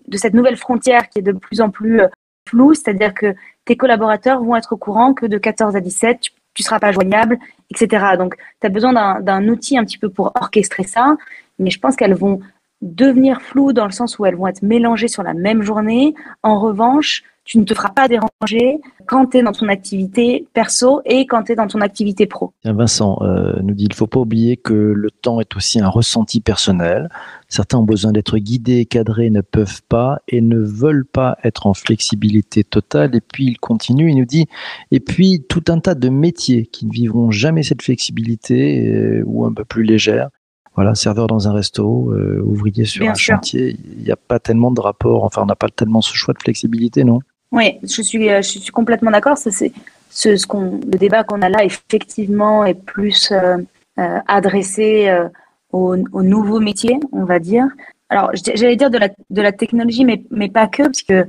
de 0.09 0.17
cette 0.17 0.35
nouvelle 0.35 0.57
frontière 0.57 1.09
qui 1.09 1.21
est 1.21 1.23
de 1.23 1.33
plus 1.33 1.61
en 1.61 1.71
plus 1.71 2.01
euh, 2.01 2.09
floue, 2.49 2.75
c'est-à-dire 2.75 3.15
que 3.15 3.35
tes 3.65 3.77
collaborateurs 3.77 4.43
vont 4.43 4.57
être 4.57 4.73
au 4.73 4.77
courant 4.77 5.15
que 5.15 5.27
de 5.27 5.39
14 5.39 5.77
à 5.77 5.81
17, 5.81 6.21
tu, 6.21 6.33
tu 6.55 6.63
seras 6.65 6.81
pas 6.81 6.91
joignable, 6.91 7.39
etc. 7.71 8.17
Donc, 8.19 8.35
tu 8.61 8.67
as 8.67 8.71
besoin 8.71 9.21
d'un 9.21 9.49
outil 9.49 9.79
un 9.79 9.85
petit 9.85 9.99
peu 9.99 10.09
pour 10.09 10.33
orchestrer 10.35 10.83
ça, 10.83 11.17
mais 11.61 11.71
je 11.71 11.79
pense 11.79 11.95
qu'elles 11.95 12.15
vont 12.15 12.41
devenir 12.81 13.43
floues 13.43 13.73
dans 13.73 13.85
le 13.85 13.93
sens 13.93 14.19
où 14.19 14.27
elles 14.27 14.37
vont 14.37 14.47
être 14.47 14.63
mélangées 14.63 15.09
sur 15.09 15.23
la 15.23 15.35
même 15.35 15.63
journée. 15.63 16.15
En 16.43 16.59
revanche, 16.59 17.23
tu 17.49 17.59
ne 17.59 17.65
te 17.65 17.73
feras 17.73 17.89
pas 17.89 18.09
déranger 18.09 18.79
quand 19.07 19.25
tu 19.25 19.39
es 19.39 19.43
dans 19.43 19.53
ton 19.53 19.69
activité 19.69 20.47
perso 20.53 21.01
et 21.07 21.25
quand 21.25 21.45
tu 21.45 21.53
es 21.53 21.55
dans 21.55 21.67
ton 21.67 21.81
activité 21.81 22.27
pro. 22.27 22.53
Vincent 22.63 23.19
euh, 23.23 23.55
nous 23.63 23.73
dit 23.73 23.85
il 23.85 23.89
ne 23.91 23.95
faut 23.95 24.07
pas 24.07 24.21
oublier 24.21 24.59
que 24.59 24.75
le 24.75 25.11
temps 25.11 25.41
est 25.41 25.57
aussi 25.57 25.81
un 25.81 25.89
ressenti 25.89 26.41
personnel. 26.41 27.09
Certains 27.49 27.79
ont 27.79 27.85
besoin 27.85 28.13
d'être 28.13 28.37
guidés 28.37 28.85
cadrés, 28.85 29.31
ne 29.31 29.41
peuvent 29.41 29.81
pas 29.89 30.19
et 30.29 30.43
ne 30.43 30.59
veulent 30.59 31.07
pas 31.07 31.39
être 31.43 31.67
en 31.67 31.73
flexibilité 31.73 32.65
totale. 32.65 33.17
Et 33.17 33.23
puis 33.23 33.47
il 33.47 33.59
continue, 33.59 34.11
il 34.11 34.17
nous 34.17 34.27
dit 34.27 34.47
et 34.91 35.01
puis 35.01 35.43
tout 35.49 35.65
un 35.69 35.81
tas 35.81 35.95
de 35.95 36.11
métiers 36.11 36.67
qui 36.67 36.85
ne 36.85 36.93
vivront 36.93 37.31
jamais 37.31 37.63
cette 37.63 37.81
flexibilité 37.81 38.93
euh, 38.93 39.23
ou 39.25 39.47
un 39.47 39.55
peu 39.55 39.65
plus 39.65 39.85
légère 39.85 40.29
voilà, 40.75 40.95
serveur 40.95 41.27
dans 41.27 41.49
un 41.49 41.53
resto, 41.53 42.13
euh, 42.13 42.41
ouvrier 42.45 42.85
sur 42.85 43.01
Bien 43.01 43.11
un 43.11 43.15
sûr. 43.17 43.35
chantier, 43.35 43.77
il 43.97 44.05
n'y 44.05 44.13
a 44.13 44.17
pas 44.17 44.39
tellement 44.39 44.71
de 44.71 44.81
rapport, 44.81 45.25
enfin 45.25 45.43
on 45.43 45.47
n'a 45.47 45.57
pas 45.57 45.67
tellement 45.69 46.01
ce 46.01 46.15
choix 46.15 46.35
de 46.35 46.39
flexibilité, 46.41 47.03
non? 47.03 47.19
Oui, 47.53 47.79
je 47.83 48.03
suis, 48.03 48.29
je 48.29 48.43
suis 48.43 48.73
complètement 48.73 49.11
d'accord. 49.11 49.39
C'est 49.39 49.73
ce, 50.11 50.47
qu'on, 50.47 50.81
le 50.85 50.99
débat 50.99 51.25
qu'on 51.25 51.43
a 51.43 51.49
là, 51.49 51.65
effectivement, 51.65 52.65
est 52.65 52.75
plus 52.75 53.31
euh, 53.33 53.57
euh, 53.99 54.19
adressé 54.27 55.09
euh, 55.09 55.29
aux, 55.73 55.97
aux, 56.13 56.23
nouveaux 56.23 56.61
métiers, 56.61 56.99
on 57.13 57.25
va 57.25 57.39
dire. 57.39 57.67
Alors, 58.11 58.31
j'allais 58.35 58.77
dire 58.77 58.91
de 58.91 58.99
la, 58.99 59.09
de 59.31 59.43
la 59.43 59.53
technologie, 59.53 60.05
mais, 60.05 60.23
mais 60.31 60.49
pas 60.49 60.67
que, 60.67 60.83
parce 60.83 61.03
que 61.03 61.27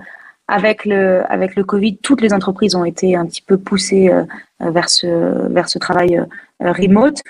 avec 0.47 0.85
le, 0.85 1.23
avec 1.31 1.55
le 1.55 1.63
Covid, 1.63 1.97
toutes 1.97 2.21
les 2.21 2.33
entreprises 2.33 2.75
ont 2.75 2.85
été 2.85 3.15
un 3.15 3.25
petit 3.25 3.41
peu 3.41 3.57
poussées 3.57 4.09
euh, 4.09 4.23
vers, 4.59 4.89
ce, 4.89 5.47
vers 5.49 5.69
ce 5.69 5.77
travail 5.77 6.21
remote. 6.59 7.21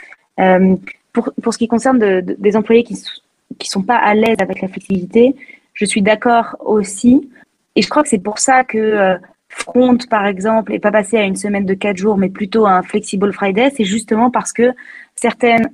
Pour, 1.12 1.32
pour, 1.42 1.54
ce 1.54 1.58
qui 1.58 1.68
concerne 1.68 1.98
de, 2.00 2.22
de, 2.22 2.36
des 2.38 2.56
employés 2.56 2.84
qui 2.84 2.96
qui 3.58 3.70
sont 3.70 3.82
pas 3.82 3.98
à 3.98 4.14
l'aise 4.14 4.38
avec 4.40 4.62
la 4.62 4.68
flexibilité, 4.68 5.36
je 5.74 5.86
suis 5.86 6.02
d'accord 6.02 6.56
aussi. 6.60 7.30
Et 7.76 7.82
je 7.82 7.90
crois 7.90 8.04
que 8.04 8.10
c'est 8.10 8.20
pour 8.20 8.40
ça 8.40 8.64
que 8.64 8.78
euh, 8.78 9.18
Front, 9.50 9.98
par 10.10 10.28
exemple, 10.28 10.74
est 10.74 10.80
pas 10.80 10.92
passé 10.92 11.18
à 11.18 11.24
une 11.24 11.36
semaine 11.36 11.66
de 11.66 11.74
quatre 11.74 11.98
jours, 11.98 12.18
mais 12.18 12.30
plutôt 12.30 12.68
à 12.68 12.74
un 12.74 12.84
flexible 12.84 13.34
Friday. 13.34 13.72
C'est 13.76 13.84
justement 13.84 14.30
parce 14.30 14.54
que 14.54 14.74
certaines, 15.16 15.72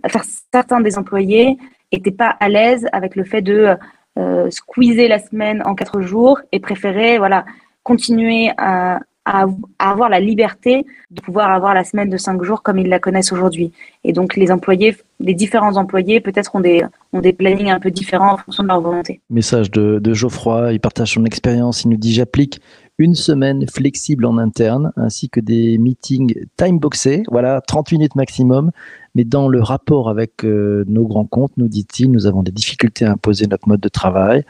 certains 0.52 0.80
des 0.80 0.98
employés 0.98 1.58
étaient 1.92 2.12
pas 2.12 2.38
à 2.40 2.48
l'aise 2.48 2.88
avec 2.94 3.18
le 3.18 3.26
fait 3.26 3.42
de 3.42 3.76
euh, 4.18 4.50
squeezer 4.50 5.10
la 5.10 5.20
semaine 5.20 5.62
en 5.66 5.76
quatre 5.76 6.00
jours 6.02 6.40
et 6.54 6.62
préféraient 6.62 7.18
voilà 7.18 7.44
continuer 7.84 8.52
à, 8.58 9.00
à, 9.26 9.46
avoir 9.80 10.10
la 10.10 10.20
liberté 10.20 10.86
de 11.12 11.22
pouvoir 11.22 11.52
avoir 11.52 11.74
la 11.74 11.84
semaine 11.84 12.10
de 12.10 12.18
cinq 12.18 12.44
jours 12.44 12.62
comme 12.62 12.78
ils 12.78 12.88
la 12.88 13.00
connaissent 13.00 13.32
aujourd'hui. 13.32 13.72
Et 14.04 14.14
donc 14.14 14.36
les 14.36 14.52
employés, 14.52 14.96
les 15.20 15.34
différents 15.34 15.78
employés 15.78 16.20
peut-être 16.20 16.56
ont 16.56 16.60
des, 16.60 16.84
ont 17.12 17.22
des 17.22 17.34
plannings 17.34 17.72
un 17.72 17.80
peu 17.80 17.92
différents 17.92 18.34
en 18.34 18.38
fonction 18.38 18.64
de 18.64 18.68
leur 18.68 18.82
volonté. 18.82 19.22
Message 19.30 19.72
de, 19.72 20.14
Geoffroy, 20.14 20.74
il 20.74 20.80
partage 20.80 21.14
son 21.14 21.26
expérience, 21.26 21.84
il 21.84 21.90
nous 21.90 21.98
dit 21.98 22.14
j'applique 22.14 22.62
une 22.98 23.16
semaine 23.16 23.68
flexible 23.68 24.26
en 24.26 24.38
interne 24.38 24.94
ainsi 24.96 25.30
que 25.30 25.42
des 25.42 25.78
meetings 25.78 26.46
time-boxés, 26.56 27.24
voilà, 27.30 27.60
30 27.62 27.92
minutes 27.92 28.16
maximum. 28.16 28.72
Mais 29.16 29.24
dans 29.24 29.48
le 29.48 29.62
rapport 29.62 30.10
avec 30.10 30.44
euh, 30.44 30.84
nos 30.88 31.06
grands 31.06 31.26
comptes, 31.26 31.54
nous 31.58 31.68
dit-il, 31.68 32.12
nous 32.12 32.28
avons 32.28 32.44
des 32.44 32.52
difficultés 32.52 33.06
à 33.06 33.12
imposer 33.12 33.48
notre 33.48 33.68
mode 33.68 33.80
de 33.80 33.90
travail. 33.90 34.46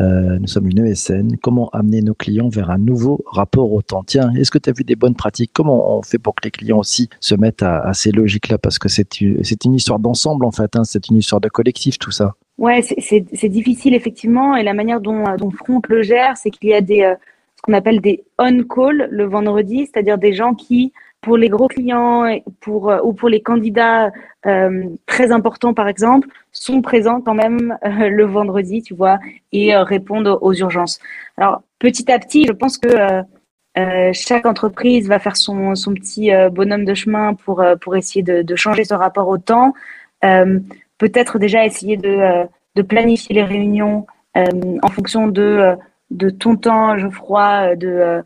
Euh, 0.00 0.38
nous 0.38 0.46
sommes 0.46 0.68
une 0.68 0.86
ESN. 0.86 1.36
Comment 1.42 1.68
amener 1.70 2.00
nos 2.00 2.14
clients 2.14 2.48
vers 2.48 2.70
un 2.70 2.78
nouveau 2.78 3.22
rapport 3.26 3.72
au 3.72 3.82
temps? 3.82 4.02
Tiens, 4.02 4.32
est-ce 4.34 4.50
que 4.50 4.58
tu 4.58 4.70
as 4.70 4.72
vu 4.72 4.82
des 4.82 4.96
bonnes 4.96 5.14
pratiques? 5.14 5.50
Comment 5.52 5.98
on 5.98 6.02
fait 6.02 6.18
pour 6.18 6.34
que 6.34 6.44
les 6.44 6.50
clients 6.50 6.78
aussi 6.78 7.10
se 7.20 7.34
mettent 7.34 7.62
à, 7.62 7.92
ces 7.92 8.10
logiques-là? 8.10 8.58
Parce 8.58 8.78
que 8.78 8.88
c'est 8.88 9.20
une 9.22 9.74
histoire 9.74 9.98
d'ensemble, 9.98 10.44
en 10.44 10.50
fait. 10.50 10.74
Hein, 10.74 10.84
c'est 10.84 11.08
une 11.08 11.16
histoire 11.16 11.40
de 11.40 11.48
collectif, 11.48 11.98
tout 11.98 12.10
ça. 12.10 12.34
Ouais, 12.56 12.82
c'est 12.82 13.48
difficile, 13.48 13.94
effectivement. 13.94 14.56
Et 14.56 14.62
la 14.62 14.74
manière 14.74 15.00
dont, 15.00 15.24
dont 15.36 15.50
Front 15.50 15.82
le 15.88 16.02
gère, 16.02 16.36
c'est 16.36 16.50
qu'il 16.50 16.70
y 16.70 16.74
a 16.74 16.80
des, 16.80 17.02
euh, 17.02 17.14
ce 17.56 17.62
qu'on 17.62 17.72
appelle 17.74 18.00
des 18.00 18.24
on-call 18.38 19.08
le 19.10 19.24
vendredi, 19.24 19.86
c'est-à-dire 19.86 20.16
des 20.16 20.32
gens 20.32 20.54
qui 20.54 20.92
pour 21.20 21.36
les 21.36 21.48
gros 21.48 21.68
clients 21.68 22.24
pour, 22.60 22.92
ou 23.04 23.12
pour 23.12 23.28
les 23.28 23.40
candidats 23.42 24.10
euh, 24.46 24.84
très 25.06 25.32
importants, 25.32 25.74
par 25.74 25.88
exemple, 25.88 26.28
sont 26.52 26.80
présents 26.80 27.20
quand 27.20 27.34
même 27.34 27.76
euh, 27.84 28.08
le 28.08 28.24
vendredi, 28.24 28.82
tu 28.82 28.94
vois, 28.94 29.18
et 29.52 29.74
euh, 29.74 29.82
répondent 29.82 30.38
aux 30.40 30.54
urgences. 30.54 30.98
Alors, 31.36 31.62
petit 31.78 32.10
à 32.10 32.18
petit, 32.18 32.46
je 32.46 32.52
pense 32.52 32.78
que 32.78 33.22
euh, 33.78 34.10
chaque 34.12 34.46
entreprise 34.46 35.08
va 35.08 35.18
faire 35.18 35.36
son, 35.36 35.74
son 35.74 35.94
petit 35.94 36.30
bonhomme 36.50 36.84
de 36.84 36.94
chemin 36.94 37.34
pour, 37.34 37.64
pour 37.80 37.96
essayer 37.96 38.22
de, 38.22 38.42
de, 38.42 38.56
changer 38.56 38.84
ce 38.84 38.94
rapport 38.94 39.28
au 39.28 39.38
temps. 39.38 39.74
Peut-être 40.98 41.38
déjà 41.38 41.64
essayer 41.64 41.96
de, 41.96 42.46
de 42.74 42.82
planifier 42.82 43.34
les 43.34 43.44
réunions 43.44 44.06
en 44.34 44.88
fonction 44.88 45.28
de, 45.28 45.76
de 46.10 46.30
ton 46.30 46.56
temps, 46.56 46.98
Geoffroy, 46.98 47.76
de 47.76 48.22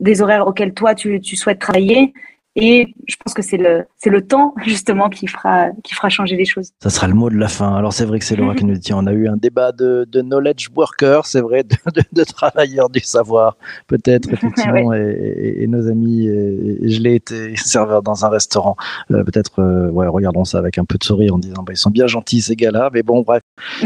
des 0.00 0.22
horaires 0.22 0.46
auxquels 0.46 0.74
toi 0.74 0.94
tu, 0.94 1.20
tu 1.20 1.36
souhaites 1.36 1.58
travailler. 1.58 2.12
Et 2.54 2.94
je 3.08 3.16
pense 3.16 3.32
que 3.32 3.40
c'est 3.40 3.56
le, 3.56 3.84
c'est 3.96 4.10
le 4.10 4.26
temps, 4.26 4.54
justement, 4.64 5.08
qui 5.08 5.26
fera, 5.26 5.70
qui 5.82 5.94
fera 5.94 6.08
changer 6.10 6.36
les 6.36 6.44
choses. 6.44 6.70
Ça 6.82 6.90
sera 6.90 7.08
le 7.08 7.14
mot 7.14 7.30
de 7.30 7.36
la 7.36 7.48
fin. 7.48 7.74
Alors, 7.74 7.92
c'est 7.92 8.04
vrai 8.04 8.18
que 8.18 8.24
c'est 8.24 8.36
Laura 8.36 8.54
qui 8.54 8.64
nous 8.64 8.76
dit, 8.76 8.92
on 8.92 9.06
a 9.06 9.12
eu 9.12 9.26
un 9.28 9.36
débat 9.36 9.72
de, 9.72 10.06
de 10.10 10.20
knowledge 10.20 10.68
worker, 10.74 11.24
c'est 11.24 11.40
vrai, 11.40 11.64
de, 11.64 11.76
de, 11.94 12.02
de, 12.12 12.24
travailleurs 12.24 12.90
du 12.90 13.00
savoir, 13.00 13.56
peut-être, 13.86 14.28
effectivement, 14.32 14.88
ouais. 14.88 15.14
et, 15.18 15.62
et, 15.62 15.66
nos 15.66 15.88
amis, 15.88 16.26
et, 16.26 16.90
je 16.90 17.00
l'ai 17.00 17.14
été 17.14 17.56
serveur 17.56 18.02
dans 18.02 18.24
un 18.24 18.28
restaurant. 18.28 18.76
Euh, 19.10 19.24
peut-être, 19.24 19.60
euh, 19.60 19.88
ouais, 19.90 20.06
regardons 20.06 20.44
ça 20.44 20.58
avec 20.58 20.76
un 20.78 20.84
peu 20.84 20.98
de 20.98 21.04
sourire 21.04 21.34
en 21.34 21.38
disant, 21.38 21.62
bah, 21.62 21.72
ils 21.72 21.78
sont 21.78 21.90
bien 21.90 22.06
gentils, 22.06 22.42
ces 22.42 22.56
gars-là, 22.56 22.90
mais 22.92 23.02
bon, 23.02 23.22
bref, 23.22 23.42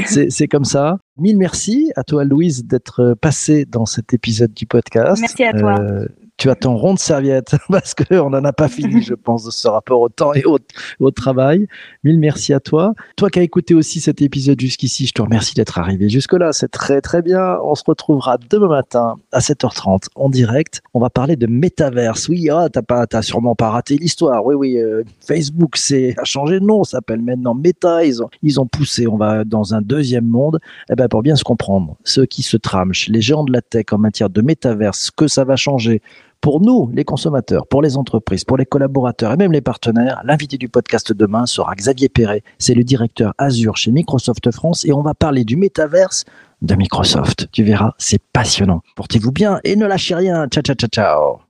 c'est, 0.06 0.30
c'est 0.30 0.48
comme 0.48 0.64
ça. 0.64 0.98
Mille 1.18 1.38
merci 1.38 1.92
à 1.96 2.04
toi, 2.04 2.24
Louise, 2.24 2.64
d'être 2.64 3.14
passée 3.20 3.64
dans 3.64 3.86
cet 3.86 4.12
épisode 4.12 4.52
du 4.52 4.66
podcast. 4.66 5.20
Merci 5.20 5.44
à 5.44 5.52
toi. 5.52 5.76
Euh, 5.80 6.06
tu 6.36 6.50
as 6.50 6.54
ton 6.54 6.76
rond 6.76 6.94
de 6.94 6.98
serviette 6.98 7.56
parce 7.70 7.94
qu'on 7.94 8.30
n'en 8.30 8.44
a 8.44 8.52
pas 8.52 8.68
fini, 8.68 9.02
je 9.02 9.14
pense, 9.14 9.44
de 9.44 9.50
ce 9.50 9.68
rapport 9.68 10.00
au 10.00 10.08
temps 10.08 10.34
et 10.34 10.44
au, 10.44 11.10
travail. 11.10 11.66
Mille 12.04 12.18
merci 12.18 12.52
à 12.52 12.60
toi. 12.60 12.94
Toi 13.16 13.30
qui 13.30 13.38
as 13.38 13.42
écouté 13.42 13.74
aussi 13.74 14.00
cet 14.00 14.20
épisode 14.20 14.60
jusqu'ici, 14.60 15.06
je 15.06 15.12
te 15.12 15.22
remercie 15.22 15.54
d'être 15.54 15.78
arrivé 15.78 16.08
jusque-là. 16.08 16.52
C'est 16.52 16.68
très 16.68 17.00
très 17.00 17.22
bien. 17.22 17.58
On 17.62 17.74
se 17.74 17.84
retrouvera 17.86 18.38
demain 18.50 18.68
matin 18.68 19.16
à 19.32 19.38
7h30 19.38 20.08
en 20.14 20.28
direct. 20.28 20.82
On 20.92 21.00
va 21.00 21.08
parler 21.08 21.36
de 21.36 21.46
métaverse. 21.46 22.28
Oui, 22.28 22.50
ah, 22.50 22.68
t'as 22.70 22.82
pas, 22.82 23.06
sûrement 23.22 23.54
pas 23.54 23.70
raté 23.70 23.96
l'histoire. 23.96 24.44
Oui, 24.44 24.54
oui. 24.54 24.78
Euh, 24.78 25.04
Facebook, 25.20 25.76
a 26.18 26.24
changé 26.24 26.60
de 26.60 26.64
nom. 26.64 26.84
S'appelle 26.84 27.22
maintenant 27.22 27.54
Meta. 27.54 28.04
Ils 28.04 28.22
ont, 28.22 28.28
ils 28.42 28.60
ont 28.60 28.66
poussé. 28.66 29.06
On 29.06 29.16
va 29.16 29.44
dans 29.44 29.74
un 29.74 29.80
deuxième 29.80 30.26
monde. 30.26 30.60
Eh 30.90 30.96
ben, 30.96 31.08
pour 31.08 31.22
bien 31.22 31.36
se 31.36 31.44
comprendre, 31.44 31.96
ceux 32.04 32.26
qui 32.26 32.42
se 32.42 32.56
tramchent, 32.56 33.08
les 33.08 33.22
géants 33.22 33.44
de 33.44 33.52
la 33.52 33.62
tech 33.62 33.86
en 33.92 33.98
matière 33.98 34.28
de 34.28 34.42
métaverse, 34.42 35.10
que 35.10 35.28
ça 35.28 35.44
va 35.44 35.56
changer 35.56 36.02
pour 36.40 36.60
nous, 36.60 36.90
les 36.92 37.04
consommateurs, 37.04 37.66
pour 37.66 37.82
les 37.82 37.96
entreprises, 37.96 38.44
pour 38.44 38.56
les 38.56 38.66
collaborateurs 38.66 39.32
et 39.32 39.36
même 39.36 39.52
les 39.52 39.60
partenaires, 39.60 40.20
l'invité 40.24 40.58
du 40.58 40.68
podcast 40.68 41.12
demain 41.12 41.46
sera 41.46 41.74
Xavier 41.74 42.08
Perret. 42.08 42.42
C'est 42.58 42.74
le 42.74 42.84
directeur 42.84 43.34
Azure 43.38 43.76
chez 43.76 43.90
Microsoft 43.90 44.50
France 44.52 44.84
et 44.84 44.92
on 44.92 45.02
va 45.02 45.14
parler 45.14 45.44
du 45.44 45.56
métaverse 45.56 46.24
de 46.62 46.74
Microsoft. 46.74 47.48
Tu 47.52 47.62
verras, 47.64 47.92
c'est 47.98 48.22
passionnant. 48.32 48.82
Portez-vous 48.94 49.32
bien 49.32 49.60
et 49.64 49.76
ne 49.76 49.86
lâchez 49.86 50.14
rien. 50.14 50.46
Ciao, 50.48 50.62
ciao, 50.62 50.76
ciao, 50.76 50.88
ciao. 50.88 51.38